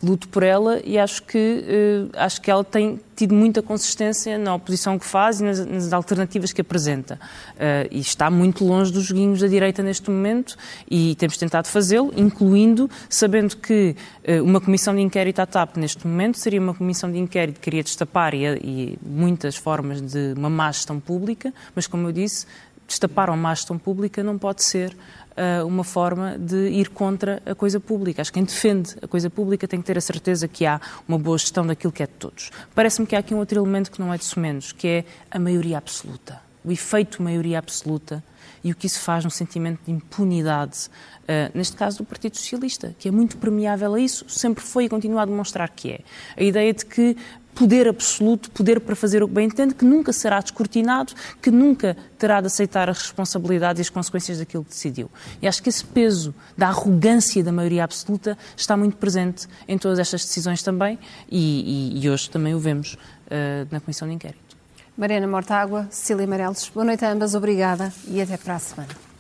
luto 0.03 0.29
por 0.29 0.43
ela 0.43 0.81
e 0.85 0.99
acho 0.99 1.23
que, 1.23 1.39
uh, 1.39 2.11
acho 2.19 2.41
que 2.41 2.51
ela 2.51 2.65
tem 2.65 2.99
tido 3.15 3.35
muita 3.35 3.63
consistência 3.63 4.37
na 4.37 4.55
oposição 4.55 4.99
que 4.99 5.07
faz 5.07 5.41
e 5.41 5.45
nas, 5.45 5.65
nas 5.65 5.93
alternativas 5.93 6.53
que 6.53 6.61
apresenta. 6.61 7.15
Uh, 7.55 7.89
e 7.91 8.01
está 8.01 8.29
muito 8.29 8.65
longe 8.65 8.93
dos 8.93 9.05
joguinhos 9.05 9.41
da 9.41 9.47
direita 9.47 9.83
neste 9.83 10.11
momento 10.11 10.57
e 10.91 11.15
temos 11.17 11.37
tentado 11.37 11.69
fazê-lo, 11.69 12.13
incluindo 12.17 12.91
sabendo 13.09 13.57
que 13.57 13.95
uh, 14.27 14.43
uma 14.43 14.61
comissão 14.61 14.95
de 14.95 15.01
inquérito 15.01 15.39
à 15.41 15.47
TAP 15.47 15.77
neste 15.77 16.07
momento 16.07 16.39
seria 16.39 16.61
uma 16.61 16.75
comissão 16.75 17.11
de 17.11 17.19
inquérito 17.19 17.57
que 17.57 17.63
queria 17.63 17.83
destapar 17.83 18.35
e, 18.35 18.45
e 18.45 18.99
muitas 19.05 19.55
formas 19.57 20.01
de 20.01 20.35
uma 20.37 20.51
má 20.51 20.73
gestão 20.73 20.99
pública, 20.99 21.55
mas 21.77 21.87
como 21.87 22.09
eu 22.09 22.13
disse, 22.13 22.47
destapar 22.93 23.31
uma 23.31 23.55
gestão 23.55 23.79
pública 23.79 24.23
não 24.23 24.39
pode 24.39 24.63
ser 24.63 24.97
uh, 25.33 25.67
uma 25.67 25.85
forma 25.85 26.39
de 26.39 26.69
ir 26.69 26.91
contra 26.91 27.43
a 27.45 27.55
coisa 27.55 27.81
pública. 27.81 28.23
Acho 28.23 28.31
que 28.31 28.39
quem 28.39 28.45
defende 28.45 28.97
a 29.03 29.09
coisa 29.09 29.31
pública 29.31 29.67
tem 29.67 29.81
que 29.81 29.87
ter 29.87 29.99
a 29.99 30.01
certeza 30.01 30.47
que 30.47 30.67
há 30.67 30.81
uma 31.09 31.19
boa 31.19 31.39
gestão 31.39 31.67
daquilo 31.67 31.93
que 31.93 32.03
é 32.03 32.07
de 32.07 32.13
todos. 32.13 32.51
Parece-me 32.75 33.07
que 33.07 33.17
há 33.17 33.19
aqui 33.19 33.35
um 33.35 33.39
outro 33.39 33.59
elemento 33.59 33.91
que 33.91 34.01
não 34.01 34.13
é 34.13 34.19
de 34.19 34.39
menos, 34.39 34.73
que 34.73 34.87
é 34.87 35.05
a 35.31 35.39
maioria 35.39 35.79
absoluta. 35.79 36.41
O 36.65 36.71
efeito 36.71 37.23
maioria 37.23 37.59
absoluta 37.59 38.23
e 38.65 38.71
o 38.71 38.77
que 38.77 38.87
isso 38.87 39.01
faz 39.01 39.25
no 39.25 39.31
sentimento 39.31 39.81
de 39.85 39.91
impunidade, 39.91 40.89
uh, 41.23 41.51
neste 41.57 41.77
caso 41.77 41.99
do 41.99 42.05
Partido 42.05 42.37
Socialista, 42.37 42.95
que 42.99 43.09
é 43.09 43.11
muito 43.11 43.37
permeável 43.37 43.95
a 43.95 44.01
isso, 44.01 44.25
sempre 44.29 44.63
foi 44.63 44.85
e 44.85 44.89
continua 44.89 45.23
a 45.23 45.25
demonstrar 45.25 45.69
que 45.71 45.93
é. 45.93 46.01
A 46.37 46.43
ideia 46.43 46.73
de 46.73 46.87
que 46.87 47.17
poder 47.55 47.89
absoluto, 47.89 48.51
poder 48.51 48.81
para 48.81 48.97
fazer 48.97 49.23
o 49.23 49.29
que 49.29 49.35
bem 49.35 49.47
entende, 49.47 49.75
que 49.75 49.85
nunca 49.85 50.13
será 50.13 50.41
descortinado, 50.41 51.13
que 51.41 51.51
nunca 51.51 51.97
terá 52.19 52.41
de 52.41 52.47
aceitar 52.47 52.89
as 52.89 52.99
responsabilidades 52.99 53.81
e 53.81 53.83
as 53.83 53.91
consequências 53.91 54.39
daquilo 54.39 54.65
que 54.65 54.71
decidiu. 54.71 55.11
E 55.41 55.47
acho 55.47 55.63
que 55.63 55.69
esse 55.69 55.85
peso 55.85 56.35
da 56.57 56.69
arrogância 56.69 57.43
da 57.43 57.53
maioria 57.53 57.85
absoluta 57.85 58.37
está 58.57 58.77
muito 58.77 58.97
presente 58.97 59.47
em 59.69 59.79
todas 59.79 59.99
estas 59.99 60.25
decisões 60.25 60.63
também 60.63 60.99
e, 61.31 61.99
e, 61.99 62.05
e 62.05 62.11
hoje 62.11 62.31
também 62.31 62.55
o 62.55 62.59
vemos 62.59 62.95
uh, 62.95 63.69
na 63.71 63.81
Comissão 63.81 64.09
de 64.09 64.15
Inquérito. 64.15 64.57
Mariana 64.97 65.27
Mortágua, 65.27 65.87
Cecília 65.91 66.27
Marelos, 66.27 66.69
boa 66.69 66.85
noite 66.85 67.05
a 67.05 67.11
ambas, 67.11 67.35
obrigada 67.35 67.93
e 68.07 68.21
até 68.21 68.37
para 68.37 68.57
a 68.57 68.59
semana. 68.59 69.12